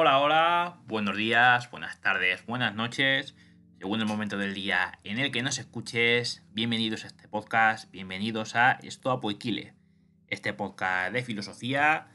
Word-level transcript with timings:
Hola, 0.00 0.20
hola, 0.20 0.78
buenos 0.86 1.16
días, 1.16 1.68
buenas 1.72 2.00
tardes, 2.00 2.46
buenas 2.46 2.72
noches, 2.72 3.34
según 3.78 3.98
el 3.98 4.06
momento 4.06 4.38
del 4.38 4.54
día 4.54 4.96
en 5.02 5.18
el 5.18 5.32
que 5.32 5.42
nos 5.42 5.58
escuches, 5.58 6.44
bienvenidos 6.52 7.02
a 7.02 7.08
este 7.08 7.26
podcast, 7.26 7.90
bienvenidos 7.90 8.54
a 8.54 8.74
Esto 8.84 9.10
Apoiquile, 9.10 9.74
este 10.28 10.52
podcast 10.52 11.12
de 11.12 11.24
filosofía 11.24 12.06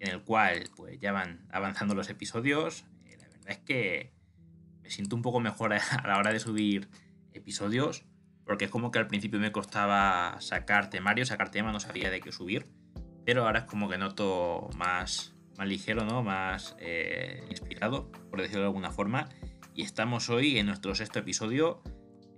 en 0.00 0.12
el 0.12 0.22
cual 0.22 0.70
pues 0.76 0.98
ya 0.98 1.12
van 1.12 1.46
avanzando 1.50 1.94
los 1.94 2.08
episodios. 2.08 2.86
Eh, 3.04 3.18
la 3.20 3.28
verdad 3.28 3.50
es 3.50 3.58
que 3.58 4.14
me 4.82 4.88
siento 4.88 5.14
un 5.14 5.20
poco 5.20 5.38
mejor 5.38 5.74
a 5.74 6.08
la 6.08 6.16
hora 6.16 6.32
de 6.32 6.40
subir 6.40 6.88
episodios, 7.34 8.06
porque 8.46 8.64
es 8.64 8.70
como 8.70 8.90
que 8.90 8.98
al 8.98 9.08
principio 9.08 9.38
me 9.38 9.52
costaba 9.52 10.40
sacar 10.40 10.88
temario, 10.88 11.26
sacar 11.26 11.50
tema, 11.50 11.70
no 11.70 11.80
sabía 11.80 12.08
de 12.08 12.20
qué 12.20 12.32
subir, 12.32 12.66
pero 13.26 13.44
ahora 13.44 13.58
es 13.58 13.64
como 13.66 13.90
que 13.90 13.98
noto 13.98 14.70
más 14.74 15.35
más 15.58 15.68
ligero, 15.68 16.04
¿no? 16.04 16.22
Más 16.22 16.76
eh, 16.78 17.44
inspirado, 17.50 18.10
por 18.30 18.40
decirlo 18.40 18.62
de 18.62 18.66
alguna 18.66 18.90
forma. 18.90 19.28
Y 19.74 19.82
estamos 19.82 20.30
hoy 20.30 20.58
en 20.58 20.66
nuestro 20.66 20.94
sexto 20.94 21.18
episodio. 21.18 21.82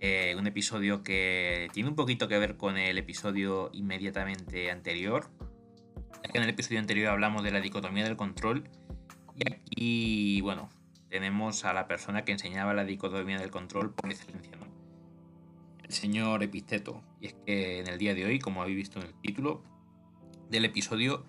Eh, 0.01 0.37
un 0.39 0.47
episodio 0.47 1.03
que 1.03 1.69
tiene 1.73 1.89
un 1.89 1.97
poquito 1.97 2.29
que 2.29 2.39
ver 2.39 2.57
con 2.57 2.77
el 2.77 2.99
episodio 2.99 3.71
inmediatamente 3.73 4.71
anterior. 4.71 5.31
En 6.35 6.43
el 6.43 6.49
episodio 6.49 6.79
anterior 6.79 7.11
hablamos 7.11 7.43
de 7.43 7.51
la 7.51 7.61
dicotomía 7.61 8.05
del 8.05 8.17
control. 8.17 8.65
Y 9.37 9.53
aquí, 9.53 10.41
bueno, 10.41 10.69
tenemos 11.09 11.65
a 11.65 11.73
la 11.73 11.89
persona 11.89 12.25
que 12.25 12.33
enseñaba 12.33 12.75
la 12.75 12.85
dicotomía 12.85 13.39
del 13.39 13.51
control 13.51 13.95
por 13.95 14.11
excelencia, 14.11 14.57
¿no? 14.57 14.67
El 15.83 15.93
señor 15.93 16.43
Episteto. 16.43 17.03
Y 17.21 17.29
es 17.29 17.35
que 17.47 17.81
en 17.81 17.89
el 17.89 17.99
día 17.99 18.15
de 18.15 18.25
hoy, 18.25 18.39
como 18.39 18.63
habéis 18.63 18.77
visto 18.77 19.01
en 19.01 19.07
el 19.07 19.15
título 19.15 19.63
del 20.51 20.65
episodio, 20.65 21.25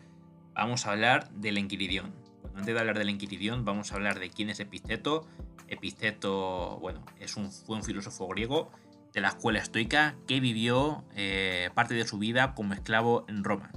vamos 0.53 0.85
a 0.85 0.91
hablar 0.91 1.30
de 1.31 1.52
la 1.52 1.59
Enquiridión. 1.59 2.13
antes 2.55 2.73
de 2.73 2.80
hablar 2.80 2.98
de 2.98 3.05
la 3.05 3.12
Enquiridión, 3.12 3.66
vamos 3.66 3.91
a 3.91 3.95
hablar 3.95 4.20
de 4.20 4.30
quién 4.30 4.49
es 4.49 4.59
Episteto. 4.59 5.27
Episteto, 5.67 6.78
bueno, 6.80 7.05
es 7.19 7.38
un, 7.38 7.52
fue 7.52 7.75
un 7.75 7.83
filósofo 7.83 8.28
griego 8.28 8.72
de 9.14 9.22
la 9.22 9.30
escuela 9.30 9.59
estoica 9.59 10.16
que 10.27 10.39
vivió 10.39 11.05
eh, 11.16 11.70
parte 11.73 11.94
de 11.94 12.05
su 12.05 12.17
vida 12.17 12.53
como 12.53 12.73
esclavo 12.73 13.25
en 13.27 13.44
Roma. 13.44 13.72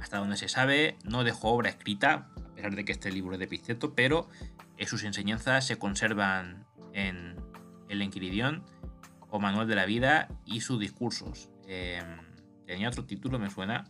Hasta 0.00 0.18
donde 0.18 0.36
se 0.36 0.48
sabe, 0.48 0.98
no 1.04 1.24
dejó 1.24 1.50
obra 1.50 1.70
escrita, 1.70 2.28
a 2.44 2.54
pesar 2.54 2.74
de 2.74 2.84
que 2.84 2.92
este 2.92 3.10
libro 3.10 3.32
es 3.34 3.38
de 3.38 3.46
Episteto, 3.46 3.94
pero 3.94 4.28
eh, 4.76 4.86
sus 4.86 5.04
enseñanzas 5.04 5.66
se 5.66 5.78
conservan 5.78 6.66
en 6.92 7.36
el 7.88 8.02
Enquiridión 8.02 8.64
o 9.30 9.38
Manual 9.38 9.68
de 9.68 9.74
la 9.74 9.86
Vida 9.86 10.28
y 10.44 10.60
sus 10.60 10.78
discursos. 10.78 11.50
Em, 11.66 12.18
tenía 12.66 12.88
otro 12.88 13.04
título, 13.04 13.38
me 13.38 13.50
suena, 13.50 13.84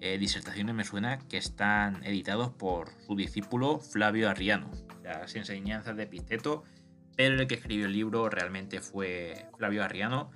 eh, 0.00 0.18
disertaciones 0.18 0.74
me 0.74 0.84
suena 0.84 1.18
que 1.28 1.36
están 1.36 2.04
editados 2.04 2.50
por 2.50 2.90
su 3.06 3.16
discípulo 3.16 3.78
Flavio 3.78 4.28
Arriano. 4.28 4.70
Las 5.02 5.34
enseñanzas 5.36 5.96
de 5.96 6.04
Episteto, 6.04 6.64
pero 7.16 7.40
el 7.40 7.46
que 7.46 7.54
escribió 7.54 7.86
el 7.86 7.92
libro 7.92 8.28
realmente 8.28 8.80
fue 8.80 9.46
Flavio 9.56 9.82
Arriano. 9.82 10.30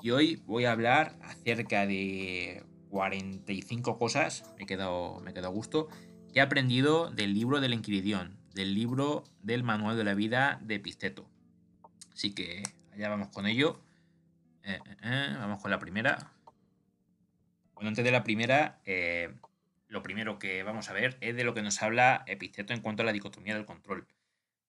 Y 0.00 0.10
hoy 0.10 0.42
voy 0.46 0.64
a 0.64 0.72
hablar 0.72 1.16
acerca 1.22 1.86
de 1.86 2.64
45 2.90 3.98
cosas, 3.98 4.44
me 4.56 4.64
he 4.64 4.66
quedado, 4.66 5.20
me 5.20 5.30
a 5.30 5.48
gusto, 5.48 5.88
que 6.32 6.40
he 6.40 6.42
aprendido 6.42 7.10
del 7.10 7.34
libro 7.34 7.60
de 7.60 7.68
la 7.68 7.74
Inquiridión, 7.74 8.36
del 8.54 8.74
libro 8.74 9.24
del 9.42 9.62
Manual 9.62 9.96
de 9.96 10.04
la 10.04 10.14
Vida 10.14 10.60
de 10.62 10.76
Episteto. 10.76 11.26
Así 12.12 12.34
que 12.34 12.62
allá 12.92 13.08
vamos 13.08 13.28
con 13.28 13.46
ello. 13.46 13.80
Eh, 14.64 14.78
eh, 15.02 15.34
vamos 15.38 15.60
con 15.60 15.70
la 15.70 15.78
primera. 15.78 16.32
Bueno, 17.82 17.88
antes 17.88 18.04
de 18.04 18.12
la 18.12 18.22
primera, 18.22 18.80
eh, 18.84 19.34
lo 19.88 20.04
primero 20.04 20.38
que 20.38 20.62
vamos 20.62 20.88
a 20.88 20.92
ver 20.92 21.18
es 21.20 21.34
de 21.34 21.42
lo 21.42 21.52
que 21.52 21.62
nos 21.62 21.82
habla 21.82 22.22
Episteto 22.28 22.72
en 22.72 22.80
cuanto 22.80 23.02
a 23.02 23.04
la 23.04 23.12
dicotomía 23.12 23.56
del 23.56 23.66
control. 23.66 24.06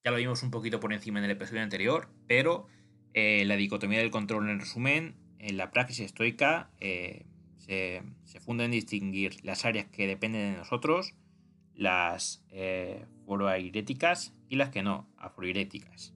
Ya 0.03 0.09
lo 0.09 0.17
vimos 0.17 0.42
un 0.42 0.50
poquito 0.50 0.80
por 0.80 0.94
encima 0.94 1.19
en 1.19 1.25
el 1.25 1.30
episodio 1.30 1.61
anterior, 1.61 2.09
pero 2.25 2.66
eh, 3.14 3.45
la 3.45 3.56
dicotomía 3.56 4.00
del 4.00 4.09
control, 4.09 4.50
en 4.50 4.59
resumen, 4.59 5.16
en 5.38 5.58
la 5.58 5.69
praxis 5.69 6.00
estoica 6.00 6.72
eh, 6.79 7.28
se, 7.59 8.01
funda 8.40 8.66
en 8.66 8.72
distinguir 8.72 9.45
las 9.45 9.63
áreas 9.63 9.85
que 9.85 10.07
dependen 10.07 10.53
de 10.53 10.57
nosotros, 10.57 11.13
las 11.75 12.44
eh, 12.50 13.06
y 14.50 14.56
las 14.56 14.69
que 14.69 14.81
no, 14.81 15.07
afroiréticas. 15.18 16.16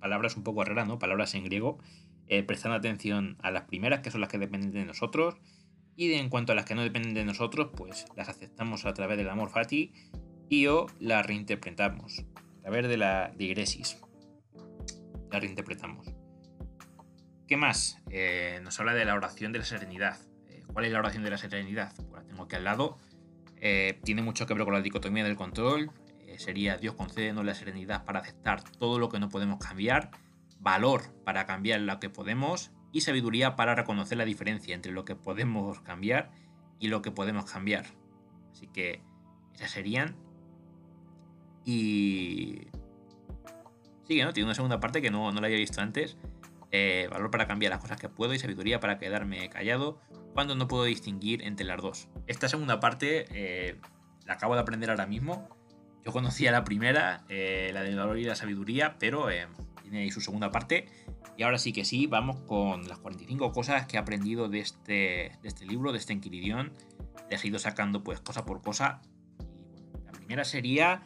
Palabras 0.00 0.36
un 0.36 0.42
poco 0.42 0.64
raras, 0.64 0.88
¿no? 0.88 0.98
Palabras 0.98 1.36
en 1.36 1.44
griego. 1.44 1.78
prestando 2.48 2.76
atención 2.76 3.36
a 3.42 3.52
las 3.52 3.62
primeras, 3.66 4.00
que 4.00 4.10
son 4.10 4.22
las 4.22 4.30
que 4.30 4.38
dependen 4.38 4.72
de 4.72 4.84
nosotros, 4.86 5.36
y 5.96 6.12
en 6.14 6.28
cuanto 6.28 6.52
a 6.52 6.54
las 6.54 6.64
que 6.64 6.74
no 6.74 6.82
dependen 6.82 7.14
de 7.14 7.24
nosotros, 7.24 7.70
pues 7.76 8.06
las 8.16 8.28
aceptamos 8.28 8.84
a 8.84 8.94
través 8.94 9.16
del 9.16 9.28
amor 9.28 9.50
fati 9.50 9.92
y 10.48 10.66
o 10.66 10.86
las 10.98 11.24
reinterpretamos 11.24 12.24
a 12.58 12.62
través 12.62 12.88
de 12.88 12.96
la 12.96 13.32
digresis. 13.36 14.00
La 15.30 15.40
reinterpretamos. 15.40 16.08
¿Qué 17.46 17.56
más? 17.56 17.98
Eh, 18.10 18.60
nos 18.62 18.78
habla 18.80 18.94
de 18.94 19.04
la 19.04 19.14
oración 19.14 19.52
de 19.52 19.60
la 19.60 19.64
serenidad. 19.64 20.18
Eh, 20.48 20.62
¿Cuál 20.72 20.86
es 20.86 20.92
la 20.92 20.98
oración 20.98 21.22
de 21.24 21.30
la 21.30 21.38
serenidad? 21.38 21.92
Pues 21.96 22.22
la 22.22 22.26
tengo 22.26 22.44
aquí 22.44 22.56
al 22.56 22.64
lado. 22.64 22.98
Eh, 23.56 24.00
tiene 24.02 24.22
mucho 24.22 24.46
que 24.46 24.54
ver 24.54 24.64
con 24.64 24.74
la 24.74 24.80
dicotomía 24.80 25.24
del 25.24 25.36
control. 25.36 25.90
sería 26.38 26.76
Dios 26.78 26.94
concédenos 26.94 27.44
la 27.44 27.54
serenidad 27.54 28.04
para 28.04 28.18
aceptar 28.18 28.64
todo 28.64 28.98
lo 28.98 29.08
que 29.08 29.20
no 29.20 29.28
podemos 29.28 29.64
cambiar, 29.64 30.10
valor 30.58 31.02
para 31.24 31.46
cambiar 31.46 31.80
lo 31.80 32.00
que 32.00 32.10
podemos 32.10 32.72
y 32.94 33.00
sabiduría 33.00 33.56
para 33.56 33.74
reconocer 33.74 34.16
la 34.16 34.24
diferencia 34.24 34.72
entre 34.72 34.92
lo 34.92 35.04
que 35.04 35.16
podemos 35.16 35.80
cambiar 35.80 36.30
y 36.78 36.86
lo 36.86 37.02
que 37.02 37.10
podemos 37.10 37.50
cambiar. 37.50 37.86
Así 38.52 38.68
que 38.68 39.02
esas 39.52 39.72
serían. 39.72 40.14
Y... 41.64 42.68
Sigue, 44.04 44.24
¿no? 44.24 44.32
Tiene 44.32 44.46
una 44.46 44.54
segunda 44.54 44.78
parte 44.78 45.02
que 45.02 45.10
no, 45.10 45.32
no 45.32 45.40
la 45.40 45.48
había 45.48 45.58
visto 45.58 45.80
antes. 45.80 46.16
Eh, 46.70 47.08
valor 47.10 47.32
para 47.32 47.48
cambiar 47.48 47.72
las 47.72 47.80
cosas 47.80 47.98
que 47.98 48.08
puedo 48.08 48.32
y 48.32 48.38
sabiduría 48.38 48.78
para 48.78 48.98
quedarme 48.98 49.48
callado 49.48 49.98
cuando 50.32 50.54
no 50.54 50.68
puedo 50.68 50.84
distinguir 50.84 51.42
entre 51.42 51.66
las 51.66 51.82
dos. 51.82 52.08
Esta 52.28 52.48
segunda 52.48 52.78
parte 52.78 53.26
eh, 53.30 53.80
la 54.24 54.34
acabo 54.34 54.54
de 54.54 54.60
aprender 54.60 54.90
ahora 54.90 55.06
mismo. 55.06 55.48
Yo 56.04 56.12
conocía 56.12 56.52
la 56.52 56.62
primera, 56.62 57.24
eh, 57.28 57.70
la 57.74 57.82
del 57.82 57.96
valor 57.96 58.18
y 58.18 58.24
la 58.24 58.36
sabiduría, 58.36 58.96
pero 59.00 59.30
tiene 59.84 60.00
ahí 60.00 60.10
su 60.10 60.20
segunda 60.20 60.50
parte 60.50 60.86
y 61.36 61.42
ahora 61.42 61.58
sí 61.58 61.72
que 61.72 61.84
sí, 61.84 62.06
vamos 62.06 62.40
con 62.46 62.88
las 62.88 62.98
45 62.98 63.52
cosas 63.52 63.86
que 63.86 63.96
he 63.96 64.00
aprendido 64.00 64.48
de 64.48 64.60
este, 64.60 64.92
de 65.42 65.48
este 65.48 65.66
libro, 65.66 65.92
de 65.92 65.98
este 65.98 66.12
Enquiridión. 66.12 66.72
Les 67.30 67.44
he 67.44 67.48
ido 67.48 67.58
sacando 67.58 68.02
pues 68.02 68.20
cosa 68.20 68.44
por 68.44 68.62
cosa. 68.62 69.02
La 70.04 70.12
primera 70.12 70.44
sería 70.44 71.02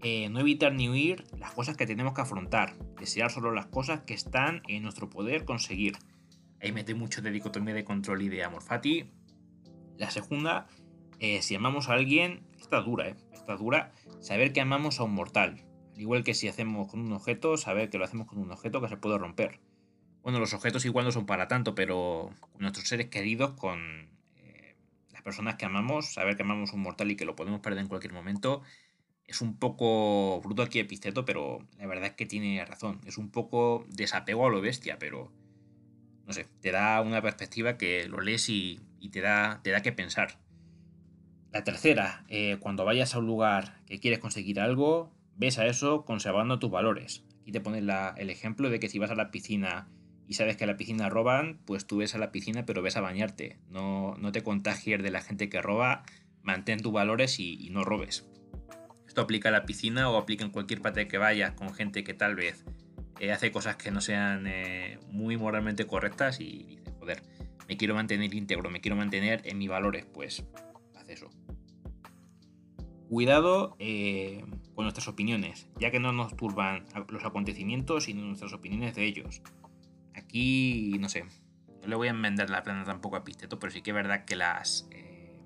eh, 0.00 0.28
no 0.28 0.40
evitar 0.40 0.72
ni 0.72 0.88
huir 0.88 1.24
las 1.38 1.52
cosas 1.52 1.76
que 1.76 1.86
tenemos 1.86 2.14
que 2.14 2.20
afrontar. 2.20 2.76
Desear 2.98 3.30
solo 3.30 3.52
las 3.52 3.66
cosas 3.66 4.02
que 4.02 4.14
están 4.14 4.62
en 4.68 4.82
nuestro 4.82 5.10
poder 5.10 5.44
conseguir. 5.44 5.98
Ahí 6.62 6.72
mete 6.72 6.94
mucho 6.94 7.20
de 7.20 7.30
dicotomía 7.30 7.74
de 7.74 7.84
control 7.84 8.22
y 8.22 8.28
de 8.28 8.44
amor 8.44 8.62
fati. 8.62 9.10
La 9.98 10.10
segunda, 10.10 10.68
eh, 11.18 11.42
si 11.42 11.56
amamos 11.56 11.88
a 11.88 11.94
alguien, 11.94 12.46
está 12.58 12.80
dura, 12.80 13.08
¿eh? 13.08 13.16
Está 13.32 13.56
dura. 13.56 13.92
Saber 14.20 14.52
que 14.52 14.60
amamos 14.60 15.00
a 15.00 15.04
un 15.04 15.14
mortal 15.14 15.64
al 15.66 15.73
igual 15.96 16.24
que 16.24 16.34
si 16.34 16.48
hacemos 16.48 16.90
con 16.90 17.00
un 17.00 17.12
objeto, 17.12 17.56
saber 17.56 17.90
que 17.90 17.98
lo 17.98 18.04
hacemos 18.04 18.26
con 18.26 18.38
un 18.38 18.50
objeto 18.50 18.80
que 18.80 18.88
se 18.88 18.96
puede 18.96 19.18
romper. 19.18 19.60
Bueno, 20.22 20.40
los 20.40 20.54
objetos 20.54 20.84
igual 20.84 21.04
no 21.04 21.12
son 21.12 21.26
para 21.26 21.48
tanto, 21.48 21.74
pero 21.74 22.30
nuestros 22.58 22.88
seres 22.88 23.08
queridos, 23.08 23.52
con 23.52 24.08
eh, 24.36 24.76
las 25.12 25.22
personas 25.22 25.56
que 25.56 25.66
amamos, 25.66 26.14
saber 26.14 26.36
que 26.36 26.42
amamos 26.42 26.72
un 26.72 26.80
mortal 26.80 27.10
y 27.10 27.16
que 27.16 27.26
lo 27.26 27.36
podemos 27.36 27.60
perder 27.60 27.80
en 27.80 27.88
cualquier 27.88 28.12
momento, 28.12 28.62
es 29.26 29.40
un 29.40 29.58
poco 29.58 30.40
bruto 30.42 30.62
aquí 30.62 30.78
Episteto, 30.78 31.24
pero 31.24 31.66
la 31.78 31.86
verdad 31.86 32.06
es 32.06 32.12
que 32.12 32.26
tiene 32.26 32.64
razón. 32.64 33.00
Es 33.06 33.18
un 33.18 33.30
poco 33.30 33.84
desapego 33.88 34.46
a 34.46 34.50
lo 34.50 34.60
bestia, 34.60 34.98
pero 34.98 35.30
no 36.26 36.32
sé, 36.32 36.46
te 36.60 36.70
da 36.70 37.00
una 37.00 37.20
perspectiva 37.22 37.76
que 37.76 38.08
lo 38.08 38.20
lees 38.20 38.48
y, 38.48 38.80
te, 39.12 39.20
da, 39.20 39.60
te 39.62 39.70
da 39.70 39.82
que 39.82 39.92
pensar. 39.92 40.38
La 41.52 41.64
tercera, 41.64 42.24
eh, 42.28 42.56
cuando 42.60 42.84
vayas 42.84 43.14
a 43.14 43.18
un 43.18 43.26
lugar 43.26 43.80
que 43.86 44.00
quieres 44.00 44.18
conseguir 44.18 44.58
algo, 44.58 45.12
ves 45.36 45.58
a 45.58 45.66
eso 45.66 46.04
conservando 46.04 46.58
tus 46.58 46.70
valores. 46.70 47.24
Aquí 47.42 47.52
te 47.52 47.60
pones 47.60 47.84
el 48.16 48.30
ejemplo 48.30 48.70
de 48.70 48.80
que 48.80 48.88
si 48.88 48.98
vas 48.98 49.10
a 49.10 49.14
la 49.14 49.30
piscina 49.30 49.88
y 50.26 50.34
sabes 50.34 50.56
que 50.56 50.64
a 50.64 50.66
la 50.66 50.76
piscina 50.76 51.10
roban, 51.10 51.60
pues 51.66 51.86
tú 51.86 51.98
ves 51.98 52.14
a 52.14 52.18
la 52.18 52.32
piscina 52.32 52.64
pero 52.64 52.82
ves 52.82 52.96
a 52.96 53.00
bañarte. 53.00 53.58
No, 53.68 54.16
no 54.16 54.32
te 54.32 54.42
contagies 54.42 55.02
de 55.02 55.10
la 55.10 55.20
gente 55.20 55.48
que 55.48 55.60
roba, 55.60 56.04
mantén 56.42 56.80
tus 56.80 56.92
valores 56.92 57.38
y, 57.40 57.68
no 57.70 57.84
robes. 57.84 58.26
Esto 59.06 59.22
aplica 59.22 59.48
a 59.50 59.52
la 59.52 59.64
piscina 59.64 60.10
o 60.10 60.16
aplica 60.16 60.44
en 60.44 60.50
cualquier 60.50 60.80
parte 60.80 61.08
que 61.08 61.18
vayas 61.18 61.52
con 61.52 61.72
gente 61.74 62.04
que 62.04 62.14
tal 62.14 62.34
vez 62.34 62.64
eh, 63.20 63.32
hace 63.32 63.52
cosas 63.52 63.76
que 63.76 63.90
no 63.90 64.00
sean 64.00 64.46
eh, 64.46 64.98
muy 65.08 65.36
moralmente 65.36 65.86
correctas 65.86 66.40
y 66.40 66.64
dices, 66.64 66.94
joder, 66.98 67.22
me 67.68 67.76
quiero 67.76 67.94
mantener 67.94 68.34
íntegro, 68.34 68.70
me 68.70 68.80
quiero 68.80 68.96
mantener 68.96 69.42
en 69.44 69.58
mis 69.58 69.68
valores, 69.68 70.04
pues 70.06 70.44
haz 70.96 71.08
eso. 71.08 71.30
Cuidado 73.08 73.76
eh, 73.78 74.44
con 74.74 74.84
nuestras 74.84 75.08
opiniones, 75.08 75.68
ya 75.78 75.90
que 75.90 76.00
no 76.00 76.12
nos 76.12 76.36
turban 76.36 76.84
los 77.08 77.24
acontecimientos, 77.24 78.04
sino 78.04 78.22
nuestras 78.22 78.52
opiniones 78.52 78.94
de 78.94 79.04
ellos. 79.04 79.42
Aquí, 80.14 80.96
no 81.00 81.08
sé, 81.08 81.24
no 81.82 81.88
le 81.88 81.96
voy 81.96 82.08
a 82.08 82.12
enmendar 82.12 82.50
la 82.50 82.62
plana 82.62 82.84
tampoco 82.84 83.16
a 83.16 83.24
Pisteto, 83.24 83.58
pero 83.58 83.72
sí 83.72 83.82
que 83.82 83.90
es 83.90 83.94
verdad 83.94 84.24
que 84.24 84.36
las, 84.36 84.88
eh, 84.90 85.40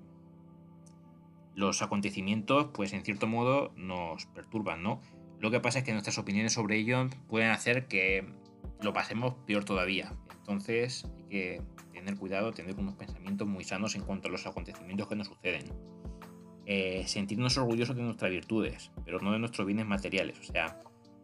los 1.55 1.81
acontecimientos, 1.81 2.69
pues 2.73 2.93
en 2.93 3.03
cierto 3.03 3.27
modo 3.27 3.73
nos 3.75 4.25
perturban, 4.27 4.83
¿no? 4.83 5.01
Lo 5.39 5.51
que 5.51 5.59
pasa 5.59 5.79
es 5.79 5.85
que 5.85 5.93
nuestras 5.93 6.17
opiniones 6.17 6.53
sobre 6.53 6.77
ellos 6.77 7.11
pueden 7.27 7.51
hacer 7.51 7.87
que 7.87 8.25
lo 8.81 8.93
pasemos 8.93 9.35
peor 9.45 9.63
todavía. 9.63 10.13
Entonces 10.37 11.05
hay 11.17 11.23
que 11.29 11.61
tener 11.93 12.17
cuidado, 12.17 12.51
tener 12.53 12.75
unos 12.75 12.95
pensamientos 12.95 13.47
muy 13.47 13.63
sanos 13.63 13.95
en 13.95 14.03
cuanto 14.03 14.27
a 14.27 14.31
los 14.31 14.45
acontecimientos 14.45 15.07
que 15.07 15.15
nos 15.15 15.27
suceden. 15.27 15.65
Eh, 16.71 17.07
sentirnos 17.07 17.57
orgullosos 17.57 17.95
de 17.95 18.03
nuestras 18.03 18.29
virtudes, 18.29 18.91
pero 19.03 19.19
no 19.19 19.31
de 19.31 19.39
nuestros 19.39 19.65
bienes 19.65 19.87
materiales. 19.87 20.39
O 20.39 20.43
sea, 20.43 20.77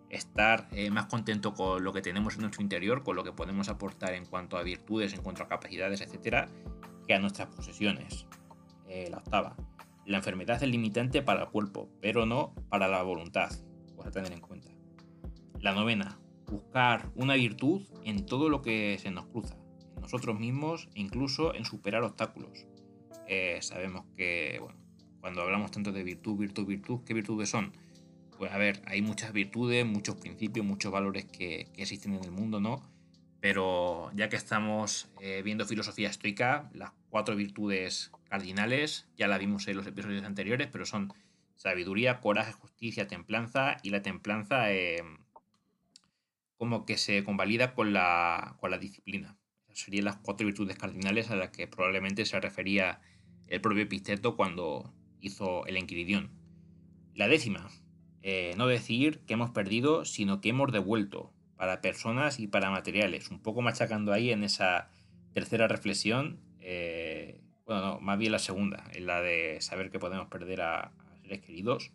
estar 0.10 0.68
eh, 0.72 0.90
más 0.90 1.06
contento 1.06 1.54
con 1.54 1.84
lo 1.84 1.94
que 1.94 2.02
tenemos 2.02 2.34
en 2.34 2.42
nuestro 2.42 2.64
interior, 2.64 3.04
con 3.04 3.16
lo 3.16 3.24
que 3.24 3.32
podemos 3.32 3.70
aportar 3.70 4.16
en 4.16 4.26
cuanto 4.26 4.58
a 4.58 4.64
virtudes, 4.64 5.14
en 5.14 5.22
cuanto 5.22 5.44
a 5.44 5.48
capacidades, 5.48 6.02
etcétera, 6.02 6.50
que 7.08 7.14
a 7.14 7.20
nuestras 7.20 7.50
posesiones. 7.50 8.26
Eh, 8.88 9.08
la 9.12 9.18
octava. 9.18 9.56
La 10.08 10.18
enfermedad 10.18 10.64
es 10.64 10.68
limitante 10.68 11.22
para 11.22 11.44
el 11.44 11.50
cuerpo, 11.50 11.92
pero 12.02 12.26
no 12.26 12.56
para 12.70 12.88
la 12.88 13.04
voluntad. 13.04 13.52
Cosa 13.96 14.10
a 14.10 14.12
tener 14.12 14.34
en 14.34 14.42
cuenta. 14.42 14.72
La 15.60 15.74
novena. 15.74 16.18
Buscar 16.48 17.12
una 17.14 17.36
virtud 17.36 17.84
en 18.04 18.26
todo 18.26 18.50
lo 18.50 18.64
que 18.64 18.98
se 19.00 19.12
nos 19.12 19.28
cruza, 19.28 19.58
en 19.96 20.02
nosotros 20.02 20.40
mismos 20.40 20.90
e 20.96 21.02
incluso 21.02 21.54
en 21.54 21.66
superar 21.66 22.02
obstáculos. 22.02 22.66
Sabemos 23.62 24.06
que, 24.16 24.60
bueno, 24.62 24.85
cuando 25.26 25.42
hablamos 25.42 25.72
tanto 25.72 25.92
de 25.92 26.04
virtud, 26.04 26.38
virtud, 26.38 26.68
virtud, 26.68 27.00
¿qué 27.04 27.16
virtudes 27.16 27.50
son? 27.50 27.74
Pues 28.38 28.52
a 28.52 28.60
ver, 28.60 28.84
hay 28.86 29.02
muchas 29.02 29.34
virtudes, 29.34 29.84
muchos 29.84 30.18
principios, 30.18 30.64
muchos 30.64 30.92
valores 30.92 31.26
que, 31.26 31.68
existen 31.78 32.14
en 32.14 32.24
el 32.26 32.30
mundo, 32.30 32.60
¿no? 32.60 32.88
Pero 33.40 34.12
ya 34.14 34.30
que 34.30 34.36
estamos 34.36 35.10
eh, 35.22 35.42
viendo 35.44 35.66
filosofía 35.66 36.12
estoica, 36.12 36.70
las 36.76 36.92
cuatro 37.10 37.36
virtudes 37.36 38.12
cardinales, 38.30 39.08
ya 39.18 39.28
la 39.28 39.40
vimos 39.40 39.68
en 39.68 39.78
los 39.78 39.88
episodios 39.88 40.24
anteriores, 40.24 40.68
pero 40.72 40.86
son 40.86 41.12
sabiduría, 41.56 42.20
coraje, 42.22 42.52
justicia, 42.52 43.08
templanza 43.08 43.78
y 43.82 43.90
la 43.90 44.04
templanza 44.04 44.72
eh, 44.72 45.02
como 46.60 46.86
que 46.86 47.00
se 47.00 47.24
convalida 47.24 47.74
con 47.74 47.94
la, 47.94 48.58
con 48.60 48.70
la 48.70 48.78
disciplina. 48.78 49.36
Serían 49.74 50.06
las 50.06 50.18
cuatro 50.18 50.46
virtudes 50.46 50.78
cardinales 50.78 51.32
a 51.32 51.36
las 51.36 51.50
que 51.50 51.68
probablemente 51.68 52.28
se 52.28 52.40
refería 52.40 53.02
el 53.48 53.60
propio 53.60 53.82
Episteto 53.82 54.36
cuando 54.36 54.94
hizo 55.22 55.66
el 55.66 55.78
Enquiridión. 55.78 56.32
La 57.14 57.28
décima, 57.28 57.70
eh, 58.22 58.54
no 58.58 58.68
decir 58.68 59.20
que 59.20 59.34
hemos 59.34 59.52
perdido, 59.52 60.04
sino 60.04 60.42
que 60.42 60.50
hemos 60.50 60.72
devuelto 60.72 61.32
para 61.58 61.82
personas 61.82 62.40
y 62.40 62.48
para 62.48 62.70
materiales. 62.70 63.30
Un 63.32 63.40
poco 63.40 63.62
machacando 63.62 64.14
ahí 64.14 64.32
en 64.32 64.44
esa 64.44 64.90
tercera 65.34 65.68
reflexión, 65.68 66.40
eh, 66.60 67.42
bueno, 67.66 67.82
no, 67.82 68.00
más 68.00 68.18
bien 68.18 68.32
la 68.32 68.40
segunda, 68.40 68.84
en 68.94 69.06
la 69.06 69.22
de 69.22 69.60
saber 69.62 69.92
que 69.92 70.00
podemos 70.00 70.28
perder 70.28 70.62
a, 70.62 70.92
seres 71.22 71.42
queridos. 71.42 71.92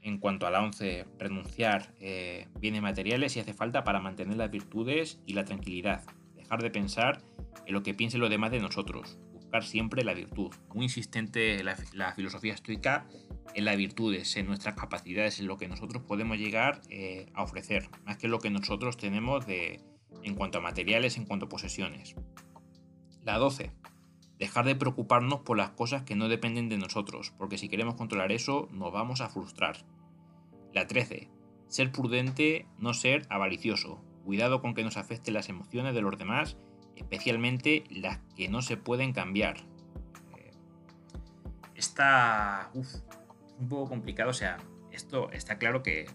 En 0.00 0.18
cuanto 0.18 0.46
a 0.46 0.50
la 0.50 0.62
11, 0.62 1.06
renunciar 1.18 1.94
eh, 1.98 2.46
bienes 2.60 2.82
materiales 2.82 3.32
si 3.32 3.40
hace 3.40 3.54
falta 3.54 3.82
para 3.82 4.00
mantener 4.00 4.36
las 4.36 4.50
virtudes 4.50 5.20
y 5.26 5.32
la 5.32 5.44
tranquilidad. 5.44 6.04
Dejar 6.34 6.62
de 6.62 6.70
pensar 6.70 7.22
en 7.66 7.74
lo 7.74 7.82
que 7.82 7.94
piensen 7.94 8.20
los 8.20 8.30
demás 8.30 8.52
de 8.52 8.60
nosotros 8.60 9.18
siempre 9.62 10.04
la 10.04 10.14
virtud. 10.14 10.54
Muy 10.74 10.84
insistente 10.84 11.62
la, 11.64 11.76
la 11.92 12.12
filosofía 12.12 12.54
estoica 12.54 13.06
en 13.54 13.64
las 13.64 13.76
virtudes, 13.76 14.36
en 14.36 14.46
nuestras 14.46 14.74
capacidades, 14.74 15.40
en 15.40 15.46
lo 15.46 15.56
que 15.56 15.68
nosotros 15.68 16.02
podemos 16.02 16.36
llegar 16.38 16.82
eh, 16.90 17.26
a 17.34 17.42
ofrecer, 17.42 17.88
más 18.04 18.18
que 18.18 18.28
lo 18.28 18.38
que 18.38 18.50
nosotros 18.50 18.96
tenemos 18.96 19.46
de, 19.46 19.80
en 20.22 20.34
cuanto 20.34 20.58
a 20.58 20.60
materiales, 20.60 21.16
en 21.16 21.24
cuanto 21.24 21.46
a 21.46 21.48
posesiones. 21.48 22.14
La 23.24 23.38
12. 23.38 23.72
Dejar 24.38 24.66
de 24.66 24.76
preocuparnos 24.76 25.40
por 25.40 25.56
las 25.56 25.70
cosas 25.70 26.02
que 26.02 26.16
no 26.16 26.28
dependen 26.28 26.68
de 26.68 26.76
nosotros, 26.76 27.32
porque 27.38 27.56
si 27.56 27.68
queremos 27.68 27.94
controlar 27.94 28.30
eso, 28.30 28.68
nos 28.72 28.92
vamos 28.92 29.22
a 29.22 29.30
frustrar. 29.30 29.86
La 30.74 30.86
13. 30.86 31.30
Ser 31.68 31.90
prudente, 31.90 32.66
no 32.78 32.92
ser 32.92 33.26
avaricioso. 33.30 34.02
Cuidado 34.24 34.60
con 34.60 34.74
que 34.74 34.84
nos 34.84 34.98
afecten 34.98 35.34
las 35.34 35.48
emociones 35.48 35.94
de 35.94 36.02
los 36.02 36.18
demás 36.18 36.58
especialmente 36.96 37.84
las 37.90 38.18
que 38.34 38.48
no 38.48 38.62
se 38.62 38.76
pueden 38.76 39.12
cambiar. 39.12 39.58
Eh, 40.36 40.50
está 41.74 42.70
un 42.74 43.68
poco 43.68 43.88
complicado, 43.88 44.30
o 44.30 44.34
sea, 44.34 44.58
esto 44.90 45.30
está 45.30 45.58
claro 45.58 45.82
que 45.82 46.06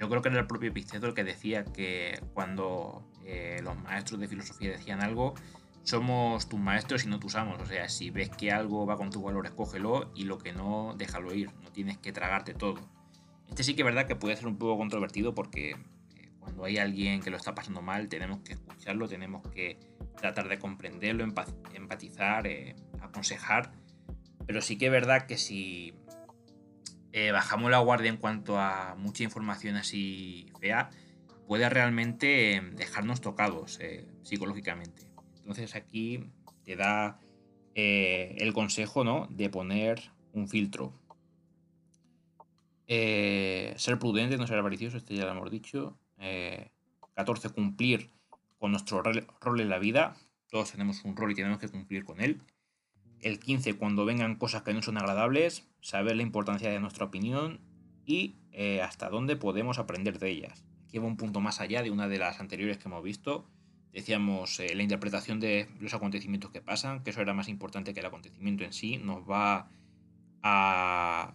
yo 0.00 0.08
creo 0.08 0.20
que 0.20 0.30
era 0.30 0.40
el 0.40 0.46
propio 0.48 0.70
Epicteto 0.70 1.06
el 1.06 1.14
que 1.14 1.22
decía 1.22 1.64
que 1.64 2.20
cuando 2.34 3.08
eh, 3.24 3.60
los 3.62 3.80
maestros 3.82 4.20
de 4.20 4.26
filosofía 4.26 4.70
decían 4.70 5.00
algo, 5.00 5.34
somos 5.84 6.48
tus 6.48 6.58
maestros 6.58 7.04
y 7.04 7.08
no 7.08 7.20
tus 7.20 7.36
amos. 7.36 7.60
O 7.60 7.66
sea, 7.66 7.88
si 7.88 8.10
ves 8.10 8.28
que 8.30 8.50
algo 8.50 8.86
va 8.86 8.96
con 8.96 9.10
tu 9.10 9.22
valor, 9.22 9.46
escógelo 9.46 10.10
y 10.14 10.24
lo 10.24 10.38
que 10.38 10.52
no, 10.52 10.94
déjalo 10.96 11.32
ir. 11.34 11.50
No 11.62 11.70
tienes 11.70 11.98
que 11.98 12.12
tragarte 12.12 12.54
todo. 12.54 12.80
Este 13.48 13.62
sí 13.62 13.74
que 13.74 13.82
es 13.82 13.86
verdad 13.86 14.06
que 14.06 14.16
puede 14.16 14.34
ser 14.36 14.46
un 14.46 14.56
poco 14.56 14.78
controvertido 14.78 15.34
porque 15.34 15.70
eh, 15.70 16.30
cuando 16.40 16.64
hay 16.64 16.78
alguien 16.78 17.20
que 17.20 17.30
lo 17.30 17.36
está 17.36 17.54
pasando 17.54 17.82
mal, 17.82 18.08
tenemos 18.08 18.40
que 18.40 18.54
escucharlo, 18.54 19.08
tenemos 19.08 19.46
que 19.48 19.78
tratar 20.22 20.48
de 20.48 20.58
comprenderlo, 20.58 21.24
empatizar, 21.74 22.46
eh, 22.46 22.74
aconsejar. 23.00 23.72
Pero 24.46 24.62
sí 24.62 24.78
que 24.78 24.86
es 24.86 24.92
verdad 24.92 25.26
que 25.26 25.36
si 25.36 25.94
eh, 27.12 27.32
bajamos 27.32 27.70
la 27.70 27.80
guardia 27.80 28.08
en 28.08 28.16
cuanto 28.16 28.58
a 28.58 28.94
mucha 28.96 29.24
información 29.24 29.76
así 29.76 30.46
fea, 30.60 30.90
puede 31.46 31.68
realmente 31.68 32.54
em, 32.54 32.74
dejarnos 32.76 33.20
tocados 33.20 33.78
eh, 33.80 34.06
psicológicamente. 34.22 35.10
Entonces 35.38 35.74
aquí 35.74 36.30
te 36.64 36.76
da 36.76 37.18
el 37.74 38.52
consejo 38.52 39.02
¿no? 39.02 39.26
de 39.30 39.48
poner 39.48 40.12
un 40.32 40.46
filtro. 40.46 40.92
ser 42.86 43.98
prudente, 43.98 44.36
no 44.36 44.46
ser 44.46 44.58
avaricioso, 44.58 44.98
este 44.98 45.16
ya 45.16 45.24
lo 45.24 45.32
hemos 45.32 45.50
dicho. 45.50 45.98
14. 47.14 47.48
Cumplir 47.48 48.10
con 48.62 48.70
nuestro 48.70 49.02
rol 49.02 49.60
en 49.60 49.68
la 49.68 49.80
vida. 49.80 50.14
Todos 50.48 50.70
tenemos 50.70 51.04
un 51.04 51.16
rol 51.16 51.32
y 51.32 51.34
tenemos 51.34 51.58
que 51.58 51.68
cumplir 51.68 52.04
con 52.04 52.20
él. 52.20 52.42
El 53.18 53.40
15, 53.40 53.74
cuando 53.74 54.04
vengan 54.04 54.36
cosas 54.36 54.62
que 54.62 54.72
no 54.72 54.82
son 54.82 54.98
agradables, 54.98 55.68
saber 55.80 56.14
la 56.14 56.22
importancia 56.22 56.70
de 56.70 56.78
nuestra 56.78 57.06
opinión 57.06 57.60
y 58.06 58.36
eh, 58.52 58.80
hasta 58.80 59.08
dónde 59.08 59.34
podemos 59.34 59.80
aprender 59.80 60.20
de 60.20 60.30
ellas. 60.30 60.64
Aquí 60.86 60.98
va 60.98 61.06
un 61.06 61.16
punto 61.16 61.40
más 61.40 61.60
allá 61.60 61.82
de 61.82 61.90
una 61.90 62.06
de 62.06 62.20
las 62.20 62.38
anteriores 62.38 62.78
que 62.78 62.86
hemos 62.86 63.02
visto. 63.02 63.50
Decíamos 63.92 64.60
eh, 64.60 64.76
la 64.76 64.84
interpretación 64.84 65.40
de 65.40 65.68
los 65.80 65.92
acontecimientos 65.92 66.52
que 66.52 66.60
pasan, 66.60 67.02
que 67.02 67.10
eso 67.10 67.20
era 67.20 67.34
más 67.34 67.48
importante 67.48 67.92
que 67.92 67.98
el 67.98 68.06
acontecimiento 68.06 68.62
en 68.62 68.72
sí, 68.72 68.96
nos 68.96 69.28
va 69.28 69.72
a, 70.40 71.34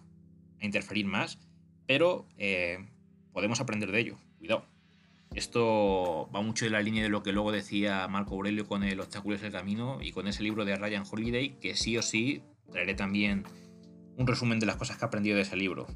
interferir 0.62 1.04
más, 1.04 1.38
pero 1.86 2.26
eh, 2.38 2.88
podemos 3.34 3.60
aprender 3.60 3.92
de 3.92 4.00
ello. 4.00 4.18
Cuidado. 4.38 4.77
Esto 5.34 6.28
va 6.34 6.42
mucho 6.42 6.66
en 6.66 6.72
la 6.72 6.82
línea 6.82 7.02
de 7.02 7.08
lo 7.08 7.22
que 7.22 7.32
luego 7.32 7.52
decía 7.52 8.08
Marco 8.08 8.34
Aurelio 8.34 8.66
con 8.66 8.82
el 8.82 9.00
obstáculo 9.00 9.36
es 9.36 9.42
el 9.42 9.52
camino 9.52 9.98
y 10.02 10.12
con 10.12 10.26
ese 10.26 10.42
libro 10.42 10.64
de 10.64 10.76
Ryan 10.76 11.04
Holiday, 11.10 11.58
que 11.60 11.74
sí 11.74 11.96
o 11.96 12.02
sí 12.02 12.42
traeré 12.70 12.94
también 12.94 13.44
un 14.16 14.26
resumen 14.26 14.58
de 14.58 14.66
las 14.66 14.76
cosas 14.76 14.96
que 14.96 15.04
he 15.04 15.06
aprendido 15.06 15.36
de 15.36 15.42
ese 15.42 15.56
libro. 15.56 15.86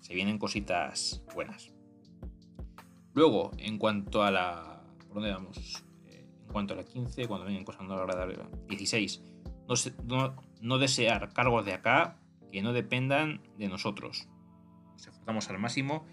Se 0.00 0.14
vienen 0.14 0.38
cositas 0.38 1.22
buenas. 1.34 1.72
Luego, 3.14 3.50
en 3.58 3.78
cuanto 3.78 4.22
a 4.22 4.30
la... 4.30 4.84
¿Por 5.06 5.14
dónde 5.14 5.32
vamos? 5.32 5.84
Eh, 6.06 6.24
en 6.46 6.52
cuanto 6.52 6.74
a 6.74 6.76
la 6.76 6.84
15, 6.84 7.26
cuando 7.26 7.46
vengan 7.46 7.64
cosas 7.64 7.82
no 7.82 7.94
agradables. 7.94 8.38
16. 8.68 9.22
No, 10.06 10.36
no, 10.60 10.78
desear 10.78 11.32
cargos 11.32 11.66
de 11.66 11.72
acá 11.74 12.16
que 12.52 12.62
no 12.62 12.72
dependan 12.72 13.42
de 13.58 13.68
nosotros. 13.68 14.28
Nos 14.92 15.06
esforzamos 15.06 15.50
al 15.50 15.58
máximo 15.58 16.06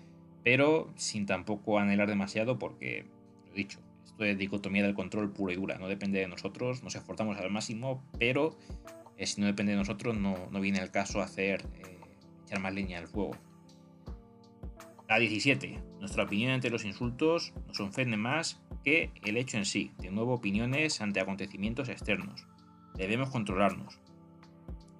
pero 0.45 0.93
sin 0.95 1.25
tampoco 1.25 1.79
anhelar 1.79 2.07
demasiado 2.07 2.59
porque, 2.59 3.03
lo 3.47 3.53
he 3.53 3.55
dicho, 3.55 3.79
esto 4.05 4.23
es 4.23 4.37
dicotomía 4.37 4.83
del 4.83 4.93
control 4.93 5.33
puro 5.33 5.51
y 5.51 5.55
dura, 5.55 5.79
no 5.79 5.87
depende 5.87 6.19
de 6.19 6.27
nosotros, 6.27 6.83
nos 6.83 6.93
esforzamos 6.93 7.35
al 7.39 7.49
máximo, 7.49 8.03
pero 8.19 8.55
eh, 9.17 9.25
si 9.25 9.41
no 9.41 9.47
depende 9.47 9.71
de 9.71 9.79
nosotros 9.79 10.15
no, 10.15 10.47
viene 10.61 10.77
el 10.79 10.91
caso 10.91 11.19
hacer 11.19 11.63
eh, 11.73 11.97
echar 12.45 12.59
más 12.59 12.75
leña 12.75 12.99
al 12.99 13.07
fuego. 13.07 13.35
La 15.09 15.17
17. 15.17 15.79
Nuestra 15.99 16.23
opinión 16.23 16.51
ante 16.51 16.69
los 16.69 16.85
insultos 16.85 17.53
nos 17.67 17.79
ofende 17.79 18.15
más 18.15 18.61
que 18.83 19.11
el 19.23 19.37
hecho 19.37 19.57
en 19.57 19.65
sí. 19.65 19.91
De 19.97 20.11
nuevo, 20.11 20.33
opiniones 20.33 21.01
ante 21.01 21.19
acontecimientos 21.19 21.89
externos. 21.89 22.45
Debemos 22.95 23.29
controlarnos. 23.29 23.99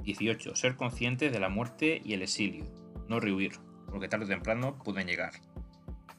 18. 0.03 0.55
Ser 0.55 0.75
conscientes 0.75 1.31
de 1.31 1.39
la 1.39 1.49
muerte 1.49 2.01
y 2.03 2.13
el 2.13 2.21
exilio. 2.21 2.65
No 3.07 3.19
rehuir 3.19 3.53
porque 3.95 4.09
tarde 4.09 4.25
o 4.25 4.27
temprano 4.27 4.77
pueden 4.83 5.07
llegar. 5.07 5.31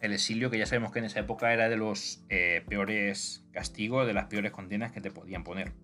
El 0.01 0.15
exilio, 0.15 0.51
que 0.51 0.57
ya 0.57 0.65
sabemos 0.65 0.93
que 0.93 0.99
en 1.01 1.05
esa 1.05 1.21
época 1.21 1.53
era 1.53 1.69
de 1.69 1.77
los 1.77 2.25
eh, 2.31 2.65
peores 2.67 3.45
castigos, 3.53 4.07
de 4.07 4.15
las 4.15 4.29
peores 4.29 4.51
condenas 4.51 4.93
que 4.93 5.03
te 5.03 5.11
podían 5.11 5.45
poner. 5.45 5.75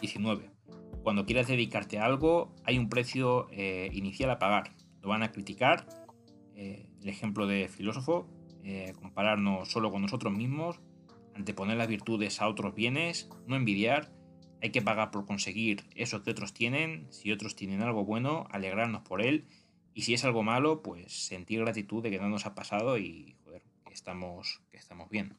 19. 0.00 0.50
Cuando 1.04 1.26
quieras 1.26 1.46
dedicarte 1.46 2.00
a 2.00 2.06
algo, 2.06 2.56
hay 2.64 2.76
un 2.76 2.88
precio 2.88 3.46
eh, 3.52 3.88
inicial 3.92 4.30
a 4.30 4.40
pagar. 4.40 4.74
Lo 5.00 5.10
van 5.10 5.22
a 5.22 5.30
criticar. 5.30 5.86
Eh, 6.56 6.88
el 7.00 7.08
ejemplo 7.08 7.46
de 7.46 7.68
filósofo, 7.68 8.28
compararnos 9.00 9.70
solo 9.70 9.92
con 9.92 10.02
nosotros 10.02 10.32
mismos, 10.32 10.80
anteponer 11.36 11.76
las 11.76 11.86
virtudes 11.86 12.40
a 12.40 12.48
otros 12.48 12.74
bienes, 12.74 13.30
no 13.46 13.54
envidiar, 13.54 14.10
Hay 14.60 14.70
que 14.70 14.82
pagar 14.82 15.12
por 15.12 15.24
conseguir 15.24 15.84
eso 15.94 16.24
que 16.24 16.32
otros 16.32 16.52
tienen. 16.52 17.06
Si 17.10 17.30
otros 17.30 17.54
tienen 17.54 17.82
algo 17.82 18.04
bueno, 18.04 18.46
alegrarnos 18.50 19.02
por 19.02 19.20
él. 19.20 19.46
Y 19.94 20.02
si 20.02 20.14
es 20.14 20.24
algo 20.24 20.42
malo, 20.42 20.82
pues 20.82 21.26
sentir 21.26 21.60
gratitud 21.60 22.02
de 22.02 22.10
que 22.10 22.18
no 22.18 22.28
nos 22.28 22.46
ha 22.46 22.54
pasado 22.54 22.98
y, 22.98 23.36
joder, 23.44 23.62
que 23.86 23.92
estamos, 23.92 24.62
que 24.70 24.78
estamos 24.78 25.10
bien. 25.10 25.36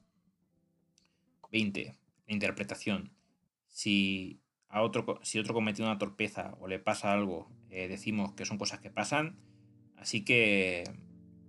20. 1.52 1.96
La 2.28 2.34
interpretación. 2.34 3.12
Si, 3.68 4.42
a 4.70 4.82
otro, 4.82 5.20
si 5.24 5.40
otro 5.40 5.54
comete 5.54 5.82
una 5.82 5.98
torpeza 5.98 6.56
o 6.60 6.68
le 6.68 6.80
pasa 6.80 7.14
algo, 7.14 7.50
eh, 7.70 7.88
decimos 7.88 8.34
que 8.34 8.46
son 8.46 8.58
cosas 8.58 8.80
que 8.80 8.90
pasan. 8.90 9.38
Así 9.98 10.24
que 10.24 10.84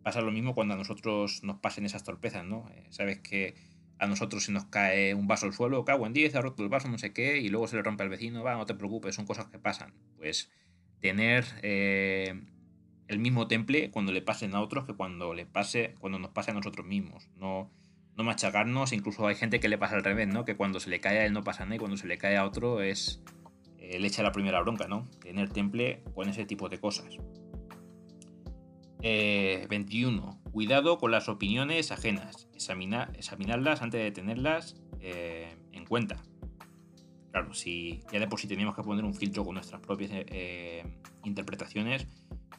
pasa 0.02 0.20
lo 0.20 0.30
mismo 0.30 0.54
cuando 0.54 0.74
a 0.74 0.76
nosotros 0.76 1.42
nos 1.42 1.60
pasen 1.60 1.84
esas 1.84 2.04
torpezas, 2.04 2.44
¿no? 2.44 2.68
Eh, 2.70 2.86
sabes 2.90 3.20
que 3.20 3.54
a 3.98 4.06
nosotros 4.06 4.44
se 4.44 4.52
nos 4.52 4.66
cae 4.66 5.14
un 5.14 5.26
vaso 5.26 5.46
al 5.46 5.52
suelo, 5.52 5.84
cago 5.84 6.06
en 6.06 6.12
10, 6.12 6.34
ha 6.34 6.42
roto 6.42 6.62
el 6.62 6.68
vaso, 6.68 6.88
no 6.88 6.98
sé 6.98 7.12
qué, 7.12 7.38
y 7.38 7.48
luego 7.48 7.66
se 7.66 7.76
le 7.76 7.82
rompe 7.82 8.02
al 8.02 8.08
vecino, 8.08 8.42
va, 8.42 8.54
no 8.54 8.66
te 8.66 8.74
preocupes, 8.74 9.14
son 9.14 9.26
cosas 9.26 9.46
que 9.46 9.58
pasan. 9.58 9.94
Pues 10.16 10.50
tener 11.00 11.44
eh, 11.62 12.42
el 13.08 13.18
mismo 13.18 13.46
temple 13.46 13.90
cuando 13.90 14.12
le 14.12 14.22
pasen 14.22 14.54
a 14.54 14.60
otros 14.60 14.86
que 14.86 14.94
cuando 14.94 15.34
le 15.34 15.46
pase, 15.46 15.94
cuando 16.00 16.18
nos 16.18 16.30
pase 16.30 16.50
a 16.50 16.54
nosotros 16.54 16.86
mismos. 16.86 17.28
No, 17.36 17.70
no 18.16 18.24
machacarnos, 18.24 18.92
incluso 18.92 19.26
hay 19.26 19.34
gente 19.34 19.60
que 19.60 19.68
le 19.68 19.78
pasa 19.78 19.96
al 19.96 20.04
revés, 20.04 20.28
¿no? 20.28 20.44
Que 20.44 20.56
cuando 20.56 20.80
se 20.80 20.90
le 20.90 21.00
cae 21.00 21.18
a 21.18 21.26
él 21.26 21.32
no 21.32 21.42
pasa 21.42 21.64
nada 21.64 21.76
y 21.76 21.78
cuando 21.78 21.96
se 21.96 22.06
le 22.06 22.18
cae 22.18 22.36
a 22.36 22.44
otro 22.44 22.80
es 22.80 23.22
eh, 23.90 23.98
le 23.98 24.06
echa 24.06 24.22
la 24.22 24.32
primera 24.32 24.60
bronca, 24.62 24.88
¿no? 24.88 25.08
Tener 25.20 25.50
temple 25.50 26.02
con 26.14 26.28
ese 26.28 26.46
tipo 26.46 26.68
de 26.68 26.78
cosas. 26.78 27.18
21. 29.00 30.40
Eh, 30.46 30.50
cuidado 30.50 30.96
con 30.96 31.10
las 31.10 31.28
opiniones 31.28 31.92
ajenas. 31.92 32.48
examinarlas 32.54 33.82
antes 33.82 34.02
de 34.02 34.10
tenerlas 34.10 34.80
eh, 35.00 35.54
en 35.72 35.84
cuenta. 35.84 36.22
Claro, 37.30 37.52
si 37.52 38.00
ya 38.10 38.20
de 38.20 38.26
por 38.26 38.40
sí 38.40 38.46
teníamos 38.46 38.74
que 38.74 38.82
poner 38.82 39.04
un 39.04 39.12
filtro 39.12 39.44
con 39.44 39.54
nuestras 39.54 39.82
propias 39.82 40.12
interpretaciones, 41.24 42.06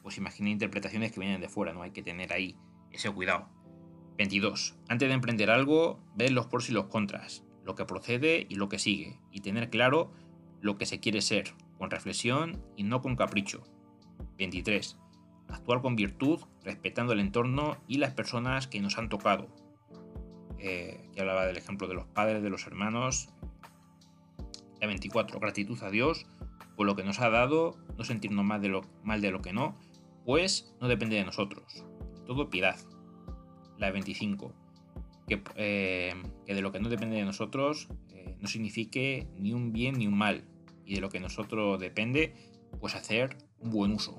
pues 0.01 0.17
imagina 0.17 0.49
interpretaciones 0.49 1.11
que 1.11 1.19
vienen 1.19 1.41
de 1.41 1.49
fuera, 1.49 1.73
¿no? 1.73 1.81
Hay 1.81 1.91
que 1.91 2.03
tener 2.03 2.33
ahí 2.33 2.57
ese 2.91 3.11
cuidado. 3.11 3.47
22. 4.17 4.77
Antes 4.87 5.09
de 5.09 5.13
emprender 5.13 5.49
algo, 5.49 5.99
ver 6.15 6.31
los 6.31 6.47
pros 6.47 6.69
y 6.69 6.73
los 6.73 6.85
contras, 6.85 7.43
lo 7.63 7.75
que 7.75 7.85
procede 7.85 8.45
y 8.49 8.55
lo 8.55 8.69
que 8.69 8.79
sigue, 8.79 9.19
y 9.31 9.41
tener 9.41 9.69
claro 9.69 10.11
lo 10.61 10.77
que 10.77 10.85
se 10.85 10.99
quiere 10.99 11.21
ser, 11.21 11.53
con 11.77 11.91
reflexión 11.91 12.63
y 12.75 12.83
no 12.83 13.01
con 13.01 13.15
capricho. 13.15 13.63
23. 14.37 14.97
Actuar 15.49 15.81
con 15.81 15.95
virtud, 15.95 16.41
respetando 16.63 17.13
el 17.13 17.19
entorno 17.19 17.77
y 17.87 17.97
las 17.97 18.13
personas 18.13 18.67
que 18.67 18.81
nos 18.81 18.97
han 18.97 19.09
tocado. 19.09 19.47
Eh, 20.57 21.09
que 21.13 21.21
hablaba 21.21 21.45
del 21.45 21.57
ejemplo 21.57 21.87
de 21.87 21.93
los 21.93 22.07
padres, 22.07 22.41
de 22.41 22.49
los 22.49 22.65
hermanos. 22.65 23.29
24. 24.79 25.39
Gratitud 25.39 25.81
a 25.81 25.89
Dios 25.89 26.27
por 26.75 26.85
lo 26.85 26.95
que 26.95 27.03
nos 27.03 27.19
ha 27.19 27.29
dado, 27.29 27.77
no 27.97 28.03
sentirnos 28.03 28.45
mal 28.45 28.61
de 28.61 28.69
lo, 28.69 28.81
mal 29.03 29.21
de 29.21 29.31
lo 29.31 29.41
que 29.41 29.53
no, 29.53 29.77
pues 30.25 30.75
no 30.81 30.87
depende 30.87 31.15
de 31.15 31.23
nosotros. 31.23 31.85
Todo 32.25 32.49
piedad 32.49 32.77
la 33.77 33.91
25, 33.91 34.53
eh, 35.55 36.13
que, 36.45 36.53
de 36.53 36.61
lo 36.61 36.71
que 36.71 36.79
no 36.79 36.89
depende 36.89 37.17
de 37.17 37.25
nosotros 37.25 37.89
eh, 38.09 38.35
no 38.39 38.47
signifique 38.47 39.27
ni 39.37 39.53
un 39.53 39.71
bien 39.71 39.97
ni 39.97 40.07
un 40.07 40.17
mal, 40.17 40.45
y 40.85 40.95
de 40.95 41.01
lo 41.01 41.09
que 41.09 41.19
nosotros 41.19 41.79
depende, 41.79 42.33
pues 42.79 42.95
hacer 42.95 43.37
un 43.59 43.71
buen 43.71 43.91
uso. 43.91 44.17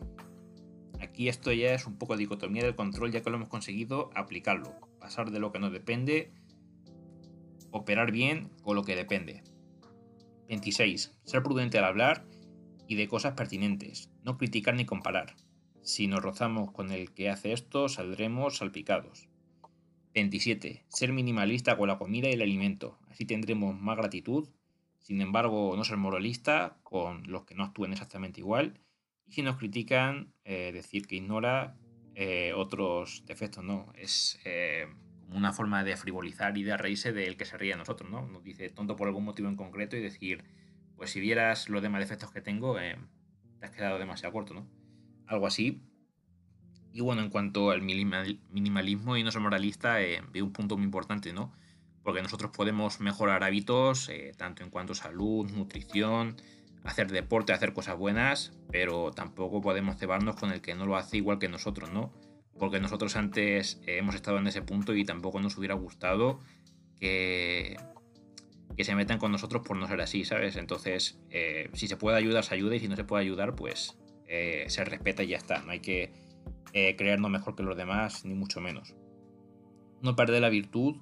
Aquí 1.00 1.28
esto 1.28 1.52
ya 1.52 1.74
es 1.74 1.86
un 1.86 1.98
poco 1.98 2.16
dicotomía 2.16 2.64
del 2.64 2.74
control, 2.74 3.12
ya 3.12 3.22
que 3.22 3.30
lo 3.30 3.36
hemos 3.36 3.48
conseguido 3.48 4.10
aplicarlo, 4.14 4.74
pasar 4.98 5.30
de 5.30 5.40
lo 5.40 5.52
que 5.52 5.58
no 5.58 5.70
depende, 5.70 6.32
operar 7.70 8.12
bien 8.12 8.50
con 8.62 8.76
lo 8.76 8.82
que 8.82 8.96
depende. 8.96 9.42
26. 10.48 11.18
Ser 11.24 11.42
prudente 11.42 11.78
al 11.78 11.84
hablar 11.84 12.26
y 12.88 12.94
de 12.94 13.08
cosas 13.08 13.34
pertinentes, 13.34 14.10
no 14.22 14.38
criticar 14.38 14.74
ni 14.74 14.86
comparar. 14.86 15.36
Si 15.86 16.08
nos 16.08 16.20
rozamos 16.20 16.72
con 16.72 16.90
el 16.90 17.12
que 17.14 17.30
hace 17.30 17.52
esto, 17.52 17.88
saldremos 17.88 18.56
salpicados. 18.56 19.28
27. 20.14 20.84
Ser 20.88 21.12
minimalista 21.12 21.76
con 21.76 21.86
la 21.86 21.96
comida 21.96 22.28
y 22.28 22.32
el 22.32 22.42
alimento. 22.42 22.98
Así 23.08 23.24
tendremos 23.24 23.80
más 23.80 23.96
gratitud. 23.96 24.48
Sin 24.98 25.20
embargo, 25.20 25.74
no 25.76 25.84
ser 25.84 25.96
moralista 25.96 26.80
con 26.82 27.30
los 27.30 27.44
que 27.44 27.54
no 27.54 27.62
actúen 27.62 27.92
exactamente 27.92 28.40
igual. 28.40 28.80
Y 29.28 29.34
si 29.34 29.42
nos 29.42 29.58
critican, 29.58 30.32
eh, 30.42 30.72
decir 30.72 31.06
que 31.06 31.14
ignora 31.14 31.76
eh, 32.16 32.52
otros 32.52 33.22
defectos, 33.24 33.62
¿no? 33.62 33.92
Es 33.94 34.40
eh, 34.44 34.88
una 35.30 35.52
forma 35.52 35.84
de 35.84 35.96
frivolizar 35.96 36.58
y 36.58 36.64
de 36.64 36.76
reírse 36.76 37.12
del 37.12 37.36
que 37.36 37.44
se 37.44 37.56
ríe 37.58 37.74
a 37.74 37.76
nosotros, 37.76 38.10
¿no? 38.10 38.26
Nos 38.26 38.42
dice 38.42 38.70
tonto 38.70 38.96
por 38.96 39.06
algún 39.06 39.24
motivo 39.24 39.48
en 39.48 39.54
concreto 39.54 39.96
y 39.96 40.00
decir, 40.00 40.42
pues 40.96 41.10
si 41.10 41.20
vieras 41.20 41.68
los 41.68 41.80
demás 41.80 42.00
defectos 42.00 42.32
que 42.32 42.40
tengo, 42.40 42.74
te 42.74 42.96
has 43.64 43.70
quedado 43.70 44.00
demasiado 44.00 44.32
corto, 44.32 44.52
¿no? 44.52 44.66
Algo 45.26 45.46
así 45.46 45.82
y 46.96 47.02
bueno, 47.02 47.20
en 47.20 47.28
cuanto 47.28 47.72
al 47.72 47.82
minimalismo 47.82 49.18
y 49.18 49.22
no 49.22 49.30
ser 49.30 49.42
moralista, 49.42 50.00
eh, 50.00 50.22
veo 50.32 50.46
un 50.46 50.52
punto 50.54 50.78
muy 50.78 50.86
importante, 50.86 51.34
¿no? 51.34 51.52
Porque 52.02 52.22
nosotros 52.22 52.52
podemos 52.56 53.00
mejorar 53.00 53.44
hábitos, 53.44 54.08
eh, 54.08 54.32
tanto 54.34 54.64
en 54.64 54.70
cuanto 54.70 54.94
a 54.94 54.96
salud, 54.96 55.50
nutrición, 55.50 56.36
hacer 56.84 57.10
deporte, 57.12 57.52
hacer 57.52 57.74
cosas 57.74 57.98
buenas, 57.98 58.54
pero 58.72 59.10
tampoco 59.10 59.60
podemos 59.60 59.98
cebarnos 59.98 60.36
con 60.36 60.52
el 60.52 60.62
que 60.62 60.74
no 60.74 60.86
lo 60.86 60.96
hace 60.96 61.18
igual 61.18 61.38
que 61.38 61.50
nosotros, 61.50 61.92
¿no? 61.92 62.14
Porque 62.58 62.80
nosotros 62.80 63.14
antes 63.16 63.78
eh, 63.86 63.98
hemos 63.98 64.14
estado 64.14 64.38
en 64.38 64.46
ese 64.46 64.62
punto 64.62 64.94
y 64.94 65.04
tampoco 65.04 65.38
nos 65.38 65.58
hubiera 65.58 65.74
gustado 65.74 66.40
que, 66.98 67.76
que 68.74 68.84
se 68.84 68.94
metan 68.94 69.18
con 69.18 69.32
nosotros 69.32 69.60
por 69.66 69.76
no 69.76 69.86
ser 69.86 70.00
así, 70.00 70.24
¿sabes? 70.24 70.56
Entonces, 70.56 71.20
si 71.74 71.88
se 71.88 71.98
puede 71.98 72.16
ayudar, 72.16 72.42
se 72.42 72.54
ayuda 72.54 72.74
y 72.74 72.80
si 72.80 72.88
no 72.88 72.96
se 72.96 73.04
puede 73.04 73.22
ayudar, 73.22 73.54
pues 73.54 73.98
se 74.28 74.84
respeta 74.84 75.22
y 75.22 75.28
ya 75.28 75.36
está. 75.36 75.62
No 75.62 75.72
hay 75.72 75.80
que 75.80 76.12
eh, 76.72 76.94
creernos 76.96 77.30
mejor 77.30 77.54
que 77.54 77.62
los 77.62 77.76
demás, 77.76 78.24
ni 78.24 78.34
mucho 78.34 78.60
menos. 78.60 78.94
No 80.02 80.14
perder 80.14 80.42
la 80.42 80.48
virtud 80.48 80.96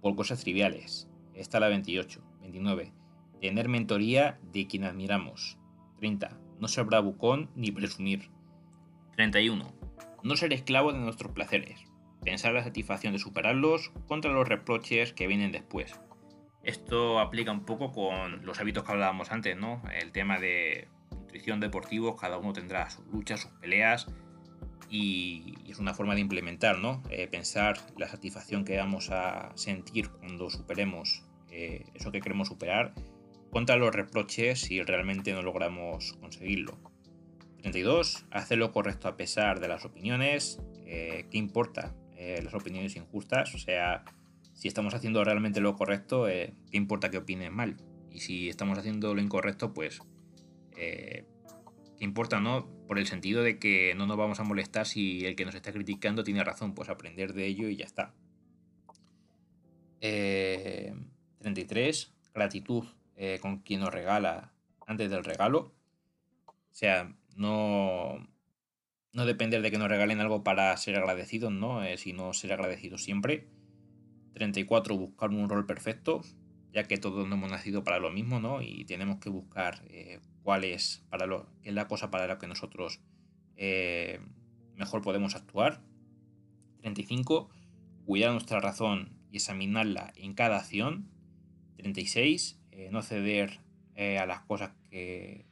por 0.00 0.16
cosas 0.16 0.40
triviales. 0.40 1.08
Esta 1.34 1.60
la 1.60 1.68
28. 1.68 2.22
29. 2.40 2.92
Tener 3.40 3.68
mentoría 3.68 4.38
de 4.52 4.66
quien 4.66 4.84
admiramos. 4.84 5.58
30. 5.98 6.38
No 6.60 6.68
ser 6.68 6.84
bravucón 6.84 7.50
ni 7.54 7.70
presumir. 7.70 8.30
31. 9.16 9.72
No 10.22 10.36
ser 10.36 10.52
esclavo 10.52 10.92
de 10.92 10.98
nuestros 10.98 11.32
placeres. 11.32 11.78
Pensar 12.24 12.54
la 12.54 12.64
satisfacción 12.64 13.12
de 13.12 13.18
superarlos 13.18 13.92
contra 14.06 14.32
los 14.32 14.48
reproches 14.48 15.12
que 15.12 15.26
vienen 15.26 15.52
después. 15.52 16.00
Esto 16.64 17.20
aplica 17.20 17.52
un 17.52 17.64
poco 17.64 17.92
con 17.92 18.44
los 18.44 18.60
hábitos 18.60 18.84
que 18.84 18.92
hablábamos 18.92 19.30
antes, 19.30 19.56
¿no? 19.56 19.82
El 19.92 20.10
tema 20.10 20.38
de 20.38 20.88
nutrición 21.38 21.60
deportivos, 21.60 22.20
cada 22.20 22.36
uno 22.36 22.52
tendrá 22.52 22.90
sus 22.90 23.06
luchas, 23.06 23.40
sus 23.40 23.52
peleas, 23.52 24.08
y, 24.90 25.54
es 25.68 25.78
una 25.78 25.94
forma 25.94 26.14
de 26.14 26.20
implementar, 26.20 26.78
¿no? 26.78 27.02
Eh, 27.10 27.28
pensar 27.28 27.78
la 27.96 28.08
satisfacción 28.08 28.64
que 28.64 28.76
vamos 28.76 29.10
a 29.10 29.52
sentir 29.54 30.08
cuando 30.08 30.50
superemos 30.50 31.22
eh, 31.50 31.84
eso 31.94 32.10
que 32.10 32.20
queremos 32.20 32.48
superar 32.48 32.94
contra 33.50 33.76
los 33.76 33.94
reproches 33.94 34.60
si 34.60 34.82
realmente 34.82 35.32
no 35.32 35.42
logramos 35.42 36.14
conseguirlo. 36.14 36.78
32. 37.60 38.26
Hacer 38.30 38.58
lo 38.58 38.72
correcto 38.72 39.08
a 39.08 39.16
pesar 39.16 39.60
de 39.60 39.68
las 39.68 39.84
opiniones. 39.84 40.60
Eh, 40.86 41.26
¿Qué 41.30 41.38
importa 41.38 41.94
las 42.42 42.52
opiniones 42.52 42.96
injustas? 42.96 43.54
O 43.54 43.58
sea, 43.58 44.04
si 44.52 44.66
estamos 44.66 44.92
haciendo 44.92 45.22
realmente 45.22 45.60
lo 45.60 45.76
correcto, 45.76 46.26
¿qué 46.26 46.52
importa 46.72 47.10
que 47.10 47.18
opinen 47.18 47.54
mal? 47.54 47.76
Y 48.10 48.20
si 48.20 48.48
estamos 48.48 48.76
haciendo 48.76 49.14
lo 49.14 49.20
incorrecto, 49.20 49.72
pues 49.72 50.00
importa, 52.00 52.40
¿no? 52.40 52.68
Por 52.86 52.98
el 52.98 53.06
sentido 53.06 53.42
de 53.42 53.58
que 53.58 53.94
no 53.96 54.06
nos 54.06 54.16
vamos 54.16 54.40
a 54.40 54.44
molestar 54.44 54.86
si 54.86 55.24
el 55.24 55.36
que 55.36 55.44
nos 55.44 55.54
está 55.54 55.72
criticando 55.72 56.24
tiene 56.24 56.44
razón, 56.44 56.74
pues 56.74 56.88
aprender 56.88 57.34
de 57.34 57.46
ello 57.46 57.68
y 57.68 57.76
ya 57.76 57.84
está. 57.84 58.14
33. 60.00 62.02
Eh, 62.02 62.30
gratitud 62.32 62.84
eh, 63.16 63.38
con 63.40 63.58
quien 63.58 63.80
nos 63.80 63.92
regala 63.92 64.52
antes 64.86 65.10
del 65.10 65.24
regalo. 65.24 65.74
O 66.46 66.74
sea, 66.74 67.12
no, 67.34 68.28
no 69.12 69.26
depender 69.26 69.62
de 69.62 69.70
que 69.70 69.78
nos 69.78 69.88
regalen 69.88 70.20
algo 70.20 70.44
para 70.44 70.76
ser 70.76 70.96
agradecidos, 70.96 71.52
¿no? 71.52 71.82
Eh, 71.82 71.98
sino 71.98 72.32
ser 72.32 72.52
agradecidos 72.52 73.02
siempre. 73.02 73.48
34. 74.34 74.96
Buscar 74.96 75.30
un 75.30 75.48
rol 75.48 75.66
perfecto, 75.66 76.20
ya 76.72 76.84
que 76.84 76.96
todos 76.96 77.26
no 77.26 77.34
hemos 77.34 77.50
nacido 77.50 77.82
para 77.82 77.98
lo 77.98 78.10
mismo, 78.10 78.38
¿no? 78.38 78.62
Y 78.62 78.84
tenemos 78.84 79.18
que 79.18 79.30
buscar 79.30 79.82
cuál 80.48 80.64
es, 80.64 81.04
para 81.10 81.26
lo, 81.26 81.46
es 81.62 81.74
la 81.74 81.88
cosa 81.88 82.10
para 82.10 82.26
la 82.26 82.38
que 82.38 82.46
nosotros 82.46 83.02
eh, 83.56 84.18
mejor 84.76 85.02
podemos 85.02 85.34
actuar. 85.34 85.82
35. 86.80 87.50
Cuidar 88.06 88.32
nuestra 88.32 88.58
razón 88.58 89.10
y 89.30 89.36
examinarla 89.36 90.10
en 90.16 90.32
cada 90.32 90.56
acción. 90.56 91.10
36. 91.76 92.62
Eh, 92.70 92.88
no 92.90 93.02
ceder 93.02 93.60
eh, 93.94 94.16
a 94.16 94.24
las 94.24 94.40
cosas 94.40 94.70
que 94.88 95.44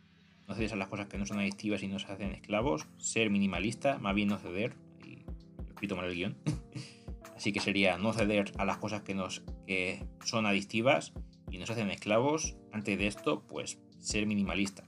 no 0.49 0.55
ceder 0.55 0.73
a 0.73 0.77
las 0.77 0.89
cosas 0.89 1.09
que 1.09 1.19
no 1.19 1.27
son 1.27 1.41
adictivas 1.41 1.83
y 1.83 1.89
nos 1.89 2.07
hacen 2.07 2.33
esclavos. 2.33 2.87
Ser 2.97 3.29
minimalista, 3.29 3.99
más 3.99 4.15
bien 4.15 4.29
no 4.29 4.39
ceder. 4.39 4.77
Y 5.05 5.27
repito 5.69 5.95
mal 5.95 6.07
el 6.07 6.15
guion. 6.15 6.39
Así 7.37 7.53
que 7.53 7.61
sería 7.61 7.99
no 7.99 8.15
ceder 8.15 8.51
a 8.57 8.65
las 8.65 8.79
cosas 8.79 9.03
que 9.03 9.15
nos 9.15 9.43
que 9.67 10.03
son 10.25 10.47
adictivas 10.47 11.13
y 11.51 11.59
nos 11.59 11.69
hacen 11.69 11.91
esclavos. 11.91 12.57
Antes 12.73 12.97
de 12.97 13.09
esto, 13.09 13.47
pues 13.47 13.79
ser 13.99 14.27
minimalista. 14.27 14.86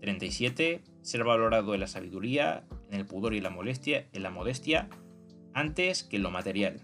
37. 0.00 0.82
Ser 1.02 1.24
valorado 1.24 1.74
en 1.74 1.80
la 1.80 1.86
sabiduría, 1.86 2.64
en 2.90 3.00
el 3.00 3.06
pudor 3.06 3.34
y 3.34 3.40
la 3.40 3.50
molestia, 3.50 4.06
en 4.12 4.22
la 4.22 4.30
modestia, 4.30 4.88
antes 5.54 6.02
que 6.04 6.16
en 6.16 6.22
lo 6.22 6.30
material. 6.30 6.82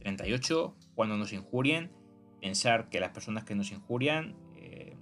38. 0.00 0.76
Cuando 0.94 1.16
nos 1.16 1.32
injurien, 1.32 1.90
pensar 2.40 2.88
que 2.88 3.00
las 3.00 3.10
personas 3.10 3.44
que 3.44 3.54
nos 3.54 3.72
injurian, 3.72 4.36
eh, 4.56 4.94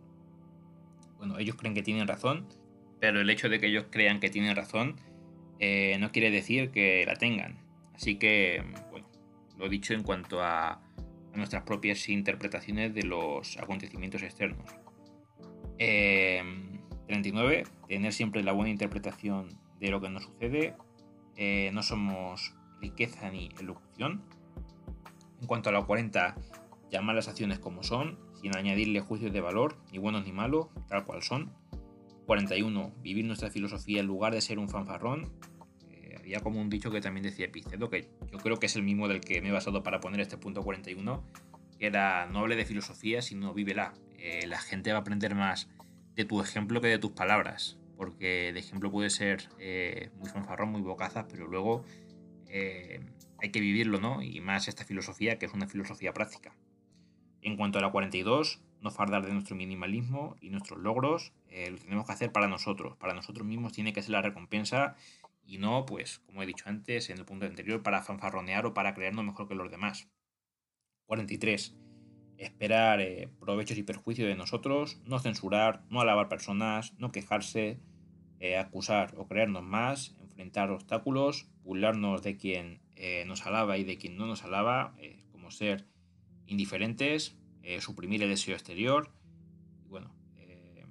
bueno, 1.19 1.39
ellos 1.39 1.57
creen 1.57 1.75
que 1.75 1.83
tienen 1.83 2.09
razón, 2.09 2.47
pero 3.01 3.21
el 3.21 3.31
hecho 3.31 3.49
de 3.49 3.61
que 3.61 3.67
ellos 3.67 3.87
crean 3.91 4.21
que 4.21 4.31
tienen 4.31 4.57
razón 4.57 4.97
eh, 5.59 5.97
no 6.01 6.11
quiere 6.11 6.31
decir 6.31 6.71
que 6.71 7.05
la 7.07 7.17
tengan. 7.17 7.59
Así 7.95 8.17
que, 8.17 8.63
bueno, 8.91 9.07
lo 9.59 9.69
dicho 9.69 9.95
en 9.95 10.03
cuanto 10.03 10.43
a, 10.43 10.81
nuestras 11.35 11.65
propias 11.65 12.09
interpretaciones 12.09 12.95
de 12.95 13.03
los 13.03 13.59
acontecimientos 13.59 14.23
externos. 14.23 14.71
39. 17.07 17.59
Eh, 17.59 17.65
tener 17.89 18.13
siempre 18.13 18.43
la 18.43 18.53
buena 18.53 18.71
interpretación 18.71 19.49
de 19.81 19.91
lo 19.91 20.01
que 20.01 20.09
nos 20.09 20.25
sucede. 20.25 20.75
Eh, 21.37 21.71
no 21.73 21.83
somos 21.83 22.55
riqueza 22.81 23.31
ni 23.31 23.51
elocución. 23.59 24.23
En 25.41 25.47
cuanto 25.47 25.69
a 25.69 25.73
la 25.73 25.83
40, 25.83 26.37
llamar 26.91 27.17
las 27.17 27.29
acciones 27.29 27.59
como 27.59 27.83
son, 27.83 28.19
sin 28.41 28.57
añadirle 28.57 29.01
juicios 29.01 29.33
de 29.33 29.41
valor, 29.41 29.77
ni 29.93 29.99
buenos 29.99 30.25
ni 30.25 30.33
malos, 30.33 30.69
tal 30.89 31.05
cual 31.05 31.23
son. 31.23 31.53
41. 32.27 32.93
Vivir 33.03 33.25
nuestra 33.25 33.51
filosofía 33.51 34.01
en 34.01 34.07
lugar 34.07 34.33
de 34.33 34.41
ser 34.41 34.59
un 34.59 34.69
fanfarrón. 34.69 35.33
Eh, 35.91 36.17
había 36.19 36.41
como 36.41 36.61
un 36.61 36.71
dicho 36.71 36.91
que 36.91 37.01
también 37.01 37.25
decía 37.25 37.47
Epicteto, 37.47 37.91
que 37.91 38.09
yo 38.33 38.39
creo 38.39 38.57
que 38.57 38.67
es 38.67 38.77
el 38.77 38.83
mismo 38.83 39.09
del 39.09 39.21
que 39.21 39.43
me 39.43 39.49
he 39.49 39.53
basado 39.53 39.83
para 39.83 40.01
poner 40.01 40.21
este 40.21 40.39
punto 40.39 40.63
41, 40.63 41.23
que 41.79 41.87
era 41.87 42.27
no 42.27 42.41
hable 42.41 42.57
de 42.57 42.65
filosofía, 42.65 43.23
sino 43.23 43.53
vívela. 43.53 43.93
Eh, 44.17 44.47
la 44.47 44.59
gente 44.59 44.91
va 44.91 44.99
a 44.99 45.01
aprender 45.03 45.35
más 45.35 45.69
de 46.15 46.25
tu 46.25 46.41
ejemplo 46.41 46.81
que 46.81 46.89
de 46.89 46.99
tus 46.99 47.13
palabras, 47.13 47.79
porque 47.97 48.53
de 48.53 48.59
ejemplo 48.59 48.91
puede 48.91 49.11
ser 49.11 49.49
eh, 49.59 50.11
muy 50.19 50.29
fanfarrón, 50.29 50.71
muy 50.71 50.83
bocazas, 50.83 51.27
pero 51.29 51.47
luego 51.47 51.85
hay 53.45 53.51
que 53.51 53.61
vivirlo, 53.61 54.01
¿no? 54.01 54.23
Y 54.23 54.41
más 54.41 54.69
esta 54.69 54.85
filosofía, 54.85 55.39
que 55.39 55.47
es 55.47 55.53
una 55.53 55.67
filosofía 55.67 56.13
práctica. 56.15 56.55
En 57.43 57.57
cuanto 57.57 57.79
a 57.79 57.83
la 57.83 57.91
42, 57.91 58.63
no 58.81 58.91
fardar 58.91 59.27
de 59.27 59.33
nuestro 59.33 59.57
minimalismo 59.57 60.37
y 60.41 60.51
nuestros 60.51 60.79
logros, 60.79 61.33
eh, 61.49 61.71
lo 61.71 61.79
tenemos 61.79 62.07
que 62.07 62.13
hacer 62.13 62.33
para 62.33 62.49
nosotros. 62.49 62.97
Para 62.97 63.13
nosotros 63.13 63.47
mismos 63.47 63.73
tiene 63.73 63.93
que 63.93 64.03
ser 64.03 64.13
la 64.13 64.23
recompensa 64.23 64.97
y 65.45 65.59
no, 65.59 65.85
pues, 65.85 66.21
como 66.21 66.43
he 66.43 66.47
dicho 66.47 66.65
antes 66.69 67.11
en 67.11 67.19
el 67.19 67.27
punto 67.27 67.47
anterior, 67.47 67.83
para 67.83 68.03
fanfarronear 68.03 68.65
o 68.65 68.73
para 68.73 68.95
creernos 68.95 69.25
mejor 69.25 69.47
que 69.47 69.55
los 69.55 69.71
demás. 69.71 70.09
43. 71.07 71.75
Esperar 72.39 73.01
eh, 73.01 73.29
provechos 73.41 73.79
y 73.79 73.83
perjuicios 73.83 74.29
de 74.29 74.35
nosotros, 74.35 74.99
no 75.07 75.19
censurar, 75.19 75.83
no 75.91 76.01
alabar 76.01 76.29
personas, 76.29 76.95
no 76.99 77.13
quejarse, 77.13 77.79
eh, 78.41 78.57
acusar 78.57 79.15
o 79.17 79.27
creernos 79.27 79.63
más, 79.63 80.17
enfrentar 80.21 80.71
obstáculos, 80.71 81.49
burlarnos 81.63 82.23
de 82.23 82.37
quien 82.37 82.83
nos 83.27 83.45
alaba 83.45 83.77
y 83.77 83.85
de 83.85 83.99
quien 83.99 84.17
no 84.17 84.25
nos 84.27 84.45
alaba, 84.45 84.95
como 85.31 85.51
ser 85.51 85.85
indiferentes, 86.47 87.37
eh, 87.63 87.81
suprimir 87.81 88.23
el 88.23 88.29
deseo 88.29 88.55
exterior 88.55 89.11
y 89.85 89.89
bueno, 89.89 90.15
eh, 90.37 90.85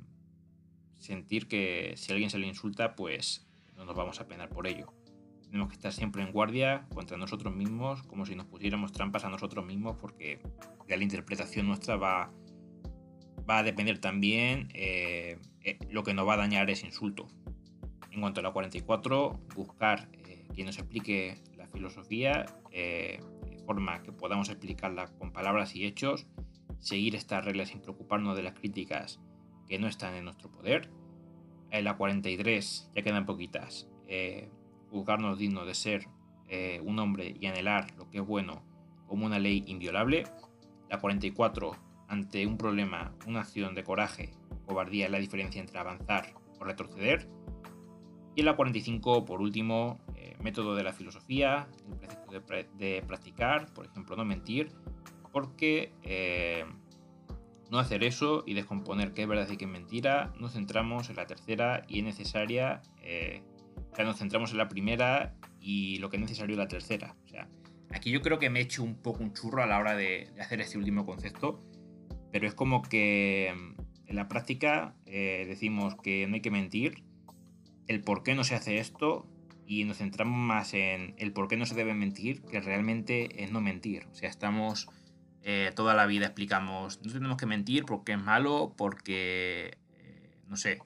sentir 0.98 1.48
que 1.48 1.94
si 1.98 2.12
alguien 2.12 2.32
se 2.32 2.40
le 2.40 2.48
insulta, 2.48 2.96
pues 2.96 3.48
no 3.76 3.86
nos 3.86 3.96
vamos 3.96 4.20
a 4.20 4.28
penar 4.28 4.50
por 4.50 4.66
ello. 4.66 4.92
Tenemos 5.54 5.70
que 5.70 5.76
estar 5.76 5.94
siempre 5.94 6.24
en 6.24 6.32
guardia 6.32 6.88
contra 6.96 7.16
nosotros 7.16 7.56
mismos, 7.56 8.02
como 8.02 8.26
si 8.26 8.36
nos 8.36 8.48
pusiéramos 8.48 8.92
trampas 8.92 9.24
a 9.24 9.30
nosotros 9.30 9.64
mismos, 9.64 9.96
porque 10.02 10.40
de 10.88 10.98
la 10.98 11.04
interpretación 11.04 11.68
nuestra 11.68 11.96
va, 11.96 12.34
va 13.48 13.60
a 13.60 13.64
depender 13.64 14.00
también 14.00 14.70
eh, 14.74 15.38
lo 15.92 16.02
que 16.02 16.16
nos 16.16 16.28
va 16.28 16.34
a 16.34 16.38
dañar 16.38 16.72
ese 16.72 16.88
insulto. 16.88 17.28
En 18.10 18.22
cuanto 18.22 18.40
a 18.40 18.44
la 18.44 18.50
44, 18.50 19.42
buscar 19.56 20.10
quien 20.56 20.66
nos 20.66 20.80
explique 20.80 21.38
la 21.56 21.68
filosofía 21.68 22.48
de 22.72 23.20
forma 23.68 24.02
que 24.02 24.12
podamos 24.12 24.50
explicarla 24.50 25.06
con 25.20 25.34
palabras 25.34 25.76
y 25.76 25.86
hechos 25.86 26.26
seguir 26.80 27.14
estas 27.14 27.46
reglas 27.46 27.70
sin 27.70 27.80
preocuparnos 27.80 28.36
de 28.36 28.42
las 28.42 28.56
críticas 28.56 29.20
que 29.68 29.78
no 29.78 29.86
están 29.86 30.16
en 30.16 30.26
nuestro 30.26 30.50
poder. 30.50 30.90
En 31.70 31.84
la 31.84 31.96
43, 31.96 32.90
ya 32.96 33.04
quedan 33.04 33.28
poquitas, 33.28 33.88
eh, 34.08 34.50
juzgarnos 34.94 35.40
dignos 35.40 35.66
de 35.66 35.74
ser 35.74 36.08
eh, 36.48 36.80
un 36.86 37.00
hombre 37.00 37.36
y 37.40 37.48
anhelar 37.48 37.88
lo 37.98 38.10
que 38.10 38.20
es 38.20 38.26
bueno 38.26 38.62
como 39.08 39.26
una 39.26 39.40
ley 39.40 39.64
inviolable. 39.66 40.24
La 40.88 41.00
44, 41.00 41.76
ante 42.08 42.46
un 42.46 42.58
problema, 42.58 43.14
una 43.26 43.42
acción 43.42 43.74
de 43.74 43.84
coraje, 43.84 44.32
cobardía 44.68 45.06
es 45.06 45.12
la 45.12 45.18
diferencia 45.18 45.60
entre 45.60 45.80
avanzar 45.80 46.34
o 46.60 46.64
retroceder. 46.64 47.28
Y 48.36 48.42
en 48.42 48.46
la 48.46 48.56
45, 48.56 49.26
por 49.26 49.42
último, 49.42 50.00
eh, 50.16 50.36
método 50.42 50.76
de 50.76 50.84
la 50.84 50.94
filosofía, 50.94 51.68
el 51.90 51.98
precepto 51.98 52.32
de, 52.78 53.04
practicar, 53.08 53.74
por 53.74 53.88
ejemplo, 53.88 54.16
no 54.16 54.24
mentir, 54.24 54.72
porque 55.32 55.92
eh, 56.04 56.66
no 57.72 57.80
hacer 57.80 58.04
eso 58.04 58.44
y 58.46 58.54
descomponer 58.54 59.14
qué 59.14 59.24
es 59.24 59.28
verdad 59.28 59.50
y 59.50 59.58
qué 59.58 59.66
es 59.66 59.72
mentira, 59.72 60.34
nos 60.40 60.54
centramos 60.54 61.10
en 61.10 61.16
la 61.16 61.26
tercera 61.26 61.84
y 61.88 62.00
es 62.00 62.06
necesaria, 62.06 62.82
nos 64.04 64.18
centramos 64.18 64.52
en 64.52 64.58
la 64.58 64.70
primera 64.70 65.36
y 65.60 65.98
lo 66.00 66.10
que 66.10 66.18
es 66.18 66.22
necesario 66.22 66.54
en 66.54 66.60
la 66.60 66.68
tercera. 66.68 67.16
O 67.26 67.28
sea, 67.28 67.48
aquí 67.92 68.12
yo 68.12 68.22
creo 68.22 68.40
que 68.40 68.50
me 68.50 68.60
he 68.60 68.64
hecho 68.64 68.84
un 68.84 68.96
poco 68.96 69.24
un 69.24 69.34
churro 69.34 69.64
a 69.64 69.68
la 69.68 69.80
hora 69.80 69.96
de, 69.96 70.30
hacer 70.40 70.62
este 70.62 70.78
último 70.78 71.06
concepto, 71.06 71.64
pero 72.32 72.48
es 72.48 72.54
como 72.54 72.82
que 72.82 73.54
mm, 73.56 73.82
en 74.08 74.16
la 74.16 74.28
práctica 74.28 74.96
eh, 75.06 75.46
decimos 75.48 75.96
que 76.02 76.28
no 76.28 76.36
hay 76.36 76.42
que 76.42 76.52
mentir, 76.52 77.04
el 77.88 78.02
por 78.02 78.24
qué 78.24 78.36
no 78.36 78.44
se 78.44 78.56
hace 78.56 78.78
esto 78.78 79.28
y 79.66 79.86
nos 79.86 79.98
centramos 79.98 80.38
más 80.38 80.74
en 80.74 81.16
el 81.18 81.32
por 81.32 81.48
qué 81.48 81.58
no 81.58 81.66
se 81.66 81.76
debe 81.76 81.94
mentir 81.94 82.42
que 82.44 82.60
realmente 82.60 83.44
es 83.44 83.52
no 83.52 83.62
mentir. 83.62 84.08
O 84.12 84.14
sea, 84.14 84.30
estamos 84.30 84.90
eh, 85.42 85.72
toda 85.76 85.94
la 85.94 86.06
vida 86.06 86.26
explicamos, 86.26 87.02
no 87.04 87.12
tenemos 87.12 87.38
que 87.38 87.46
mentir 87.46 87.86
porque 87.86 88.14
es 88.14 88.22
malo, 88.22 88.74
porque, 88.78 89.78
eh, 89.98 90.38
no 90.48 90.56
sé, 90.56 90.80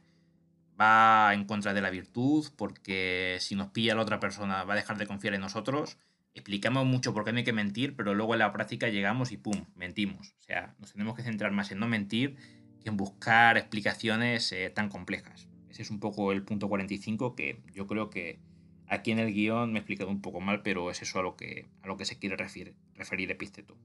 va 0.80 1.34
en 1.34 1.46
contra 1.46 1.74
de 1.74 1.82
la 1.82 1.90
virtud, 1.90 2.46
porque 2.56 3.38
si 3.40 3.56
nos 3.56 3.68
pilla 3.70 3.96
la 3.96 4.02
otra 4.02 4.20
persona 4.20 4.64
va 4.64 4.74
a 4.74 4.78
dejar 4.78 4.98
de 4.98 5.08
confiar 5.08 5.34
en 5.34 5.42
nosotros. 5.42 5.98
Explicamos 6.34 6.86
mucho 6.86 7.14
por 7.14 7.26
qué 7.26 7.32
no 7.32 7.40
hay 7.40 7.44
que 7.44 7.54
mentir, 7.54 7.96
pero 7.96 8.14
luego 8.14 8.34
en 8.34 8.40
la 8.40 8.54
práctica 8.54 8.90
llegamos 8.90 9.32
y 9.32 9.38
¡pum! 9.38 9.66
mentimos. 9.76 10.36
O 10.40 10.44
sea, 10.44 10.76
nos 10.80 10.92
tenemos 10.92 11.16
que 11.16 11.24
centrar 11.24 11.52
más 11.52 11.72
en 11.72 11.80
no 11.80 11.88
mentir 11.88 12.36
que 12.80 12.90
en 12.90 12.98
buscar 12.98 13.58
explicaciones 13.58 14.52
eh, 14.52 14.70
tan 14.70 14.90
complejas. 14.90 15.48
Ese 15.70 15.82
es 15.82 15.90
un 15.90 16.00
poco 16.00 16.32
el 16.32 16.44
punto 16.44 16.70
45 16.70 17.36
que 17.36 17.62
yo 17.74 17.88
creo 17.88 18.10
que 18.12 18.40
aquí 18.88 19.12
en 19.12 19.20
el 19.20 19.34
guion 19.34 19.72
me 19.72 19.80
he 19.80 19.82
explicado 19.82 20.10
un 20.10 20.22
poco 20.22 20.40
mal, 20.40 20.62
pero 20.62 20.92
es 20.92 21.02
eso 21.02 21.20
a 21.20 21.24
lo 21.24 21.36
que, 21.36 21.68
a 21.82 21.88
lo 21.88 21.98
que 21.98 22.06
se 22.06 22.20
quiere 22.20 22.36
referir, 22.36 22.76
referir 22.94 23.32
Epísteto. 23.32 23.76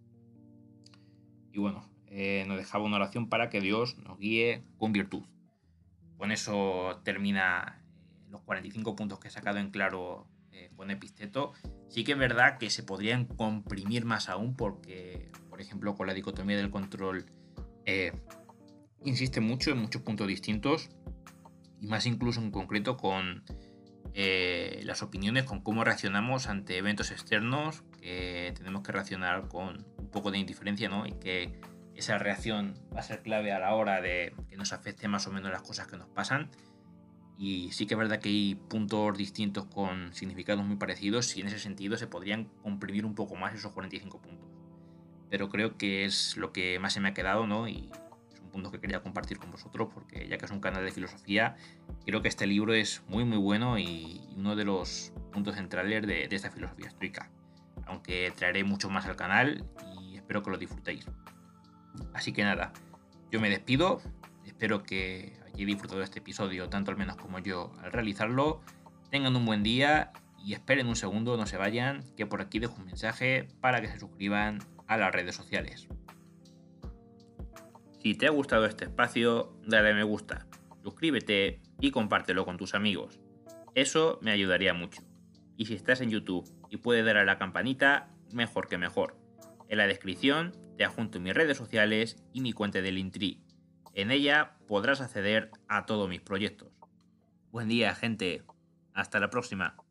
Y 1.53 1.59
bueno, 1.59 1.89
eh, 2.07 2.45
nos 2.47 2.59
dejaba 2.59 2.85
una 2.85 2.97
oración 2.97 3.29
para 3.29 3.49
que 3.49 3.61
Dios 3.61 3.97
nos 3.99 4.19
guíe 4.19 4.63
con 4.79 4.93
virtud. 4.93 5.25
Con 6.23 6.31
eso 6.31 7.01
termina 7.03 7.83
eh, 7.99 8.31
los 8.31 8.43
45 8.43 8.95
puntos 8.95 9.19
que 9.19 9.27
he 9.27 9.31
sacado 9.33 9.59
en 9.59 9.73
claro 9.73 10.29
eh, 10.53 10.71
con 10.77 10.93
Episteto. 10.93 11.53
Sí 11.89 12.05
que 12.05 12.13
es 12.13 12.19
verdad 12.19 12.59
que 12.59 12.71
se 12.71 12.85
podrían 12.85 13.25
comprimir 13.25 14.05
más 14.05 14.29
aún 14.29 14.55
porque, 14.55 15.33
por 15.51 15.61
ejemplo, 15.61 15.97
con 15.97 16.07
la 16.07 16.15
dicotomía 16.15 16.57
del 16.57 16.71
control 16.71 17.27
insiste 19.05 19.41
mucho 19.41 19.73
en 19.73 19.79
muchos 19.79 20.03
puntos 20.03 20.29
distintos 20.29 20.91
y 21.81 21.89
más 21.89 22.07
incluso 22.07 22.41
en 22.41 22.53
concreto 22.53 22.97
con 22.97 23.43
las 24.15 25.03
opiniones, 25.03 25.43
con 25.43 25.61
cómo 25.61 25.83
reaccionamos 25.83 26.47
ante 26.47 26.77
eventos 26.77 27.11
externos, 27.11 27.83
que 28.01 28.55
tenemos 28.57 28.85
que 28.85 28.93
reaccionar 28.93 29.49
con 29.49 29.85
poco 30.13 30.31
de 30.31 30.39
indiferencia, 30.39 30.89
¿no? 30.89 31.05
Y 31.05 31.15
que 31.15 31.61
esa 31.97 32.19
reacción 32.19 32.75
va 32.95 33.01
a 33.01 33.03
ser 33.03 33.23
clave 33.23 33.53
a 33.53 33.59
la 33.59 33.75
hora 33.75 34.01
de 34.01 34.35
que 34.49 34.57
nos 34.57 34.73
afecte 34.73 35.09
más 35.09 35.27
o 35.27 35.33
menos 35.33 35.51
las 35.51 35.63
cosas 35.63 35.87
que 35.87 35.97
nos 35.97 36.09
pasan. 36.09 36.51
Y 37.39 37.73
sí 37.73 37.87
que 37.87 37.95
es 37.95 37.99
verdad 37.99 38.21
que 38.21 38.29
hay 38.29 38.55
puntos 38.55 39.17
distintos 39.17 39.65
con 39.67 40.15
significados 40.15 40.65
muy 40.65 40.77
parecidos 40.77 41.37
y 41.37 41.41
en 41.41 41.49
ese 41.49 41.59
sentido 41.59 41.97
se 41.97 42.07
podrían 42.07 42.45
comprimir 42.63 43.05
un 43.05 43.15
poco 43.15 43.37
más 43.37 43.55
esos 43.55 43.73
45 43.73 44.21
puntos. 44.21 44.49
Pero 45.29 45.49
creo 45.49 45.77
que 45.77 46.05
es 46.05 46.37
lo 46.37 46.53
que 46.53 46.79
más 46.79 46.93
se 46.93 47.01
me 47.01 47.09
ha 47.09 47.15
quedado, 47.15 47.47
¿no? 47.47 47.67
Y 47.67 47.91
es 48.33 48.41
un 48.41 48.51
punto 48.51 48.71
que 48.71 48.81
quería 48.81 49.03
compartir 49.03 49.39
con 49.39 49.51
vosotros 49.51 49.89
porque 49.93 50.29
ya 50.29 50.39
que 50.39 50.45
es 50.45 50.51
un 50.51 50.61
canal 50.61 50.85
de 50.85 50.93
filosofía, 50.93 51.57
creo 52.05 52.23
que 52.23 52.29
este 52.29 52.47
libro 52.47 52.75
es 52.75 53.03
muy 53.09 53.25
muy 53.25 53.39
bueno 53.39 53.79
y 53.79 54.21
uno 54.37 54.55
de 54.55 54.65
los 54.65 55.13
puntos 55.33 55.57
centrales 55.57 56.07
de, 56.07 56.29
de 56.29 56.37
esta 56.37 56.51
filosofía 56.51 56.89
estoica. 56.89 57.31
Aunque 57.87 58.33
traeré 58.37 58.63
mucho 58.63 58.89
más 58.89 59.07
al 59.07 59.17
canal 59.17 59.65
espero 60.23 60.43
que 60.43 60.51
lo 60.51 60.57
disfrutéis. 60.57 61.05
Así 62.15 62.33
que 62.33 62.45
nada, 62.45 62.73
yo 63.31 63.41
me 63.41 63.49
despido, 63.49 64.01
espero 64.45 64.83
que 64.83 65.39
hayáis 65.47 65.67
disfrutado 65.67 65.99
de 65.99 66.05
este 66.05 66.19
episodio 66.21 66.69
tanto 66.69 66.91
al 66.91 66.97
menos 66.97 67.17
como 67.17 67.39
yo 67.39 67.73
al 67.83 67.93
realizarlo. 67.93 68.61
Tengan 69.11 69.37
un 69.37 69.45
buen 69.45 69.63
día 69.63 70.13
y 70.45 70.55
esperen 70.55 70.87
un 70.87 70.97
segundo, 70.97 71.37
no 71.37 71.47
se 71.47 71.57
vayan, 71.57 72.03
que 72.17 72.27
por 72.27 72.41
aquí 72.41 72.59
dejo 72.59 72.77
un 72.79 72.87
mensaje 72.87 73.49
para 73.61 73.81
que 73.81 73.89
se 73.89 73.99
suscriban 73.99 74.59
a 74.87 74.97
las 74.97 75.13
redes 75.13 75.35
sociales. 75.35 75.89
Si 78.01 78.15
te 78.15 78.27
ha 78.27 78.31
gustado 78.31 78.67
este 78.67 78.87
espacio, 78.87 79.57
dale 79.65 79.91
a 79.91 79.95
me 79.95 80.03
gusta, 80.03 80.47
suscríbete 80.83 81.61
y 81.81 81.91
compártelo 81.91 82.45
con 82.45 82.57
tus 82.57 82.75
amigos. 82.75 83.21
Eso 83.75 84.19
me 84.23 84.33
ayudaría 84.33 84.75
mucho. 84.75 85.03
Y 85.57 85.67
si 85.67 85.75
estás 85.75 86.01
en 86.01 86.11
YouTube 86.11 86.51
y 86.71 86.79
puedes 86.79 87.05
dar 87.05 87.17
a 87.17 87.25
la 87.25 87.39
campanita, 87.39 88.11
mejor 88.33 88.69
que 88.69 88.79
mejor. 88.79 89.17
En 89.69 89.79
la 89.79 89.87
descripción 89.87 90.53
te 90.77 90.85
adjunto 90.85 91.21
mis 91.21 91.35
redes 91.35 91.57
sociales 91.57 92.17
y 92.33 92.41
mi 92.41 92.53
cuenta 92.53 92.81
de 92.81 92.93
Linktree. 92.93 93.39
En 93.95 94.11
ella 94.11 94.57
podrás 94.67 95.01
acceder 95.01 95.51
a 95.69 95.87
todos 95.87 96.09
mis 96.09 96.21
proyectos. 96.21 96.69
Buen 97.51 97.69
día, 97.69 97.95
gente. 97.95 98.43
Hasta 98.95 99.21
la 99.21 99.31
próxima. 99.31 99.82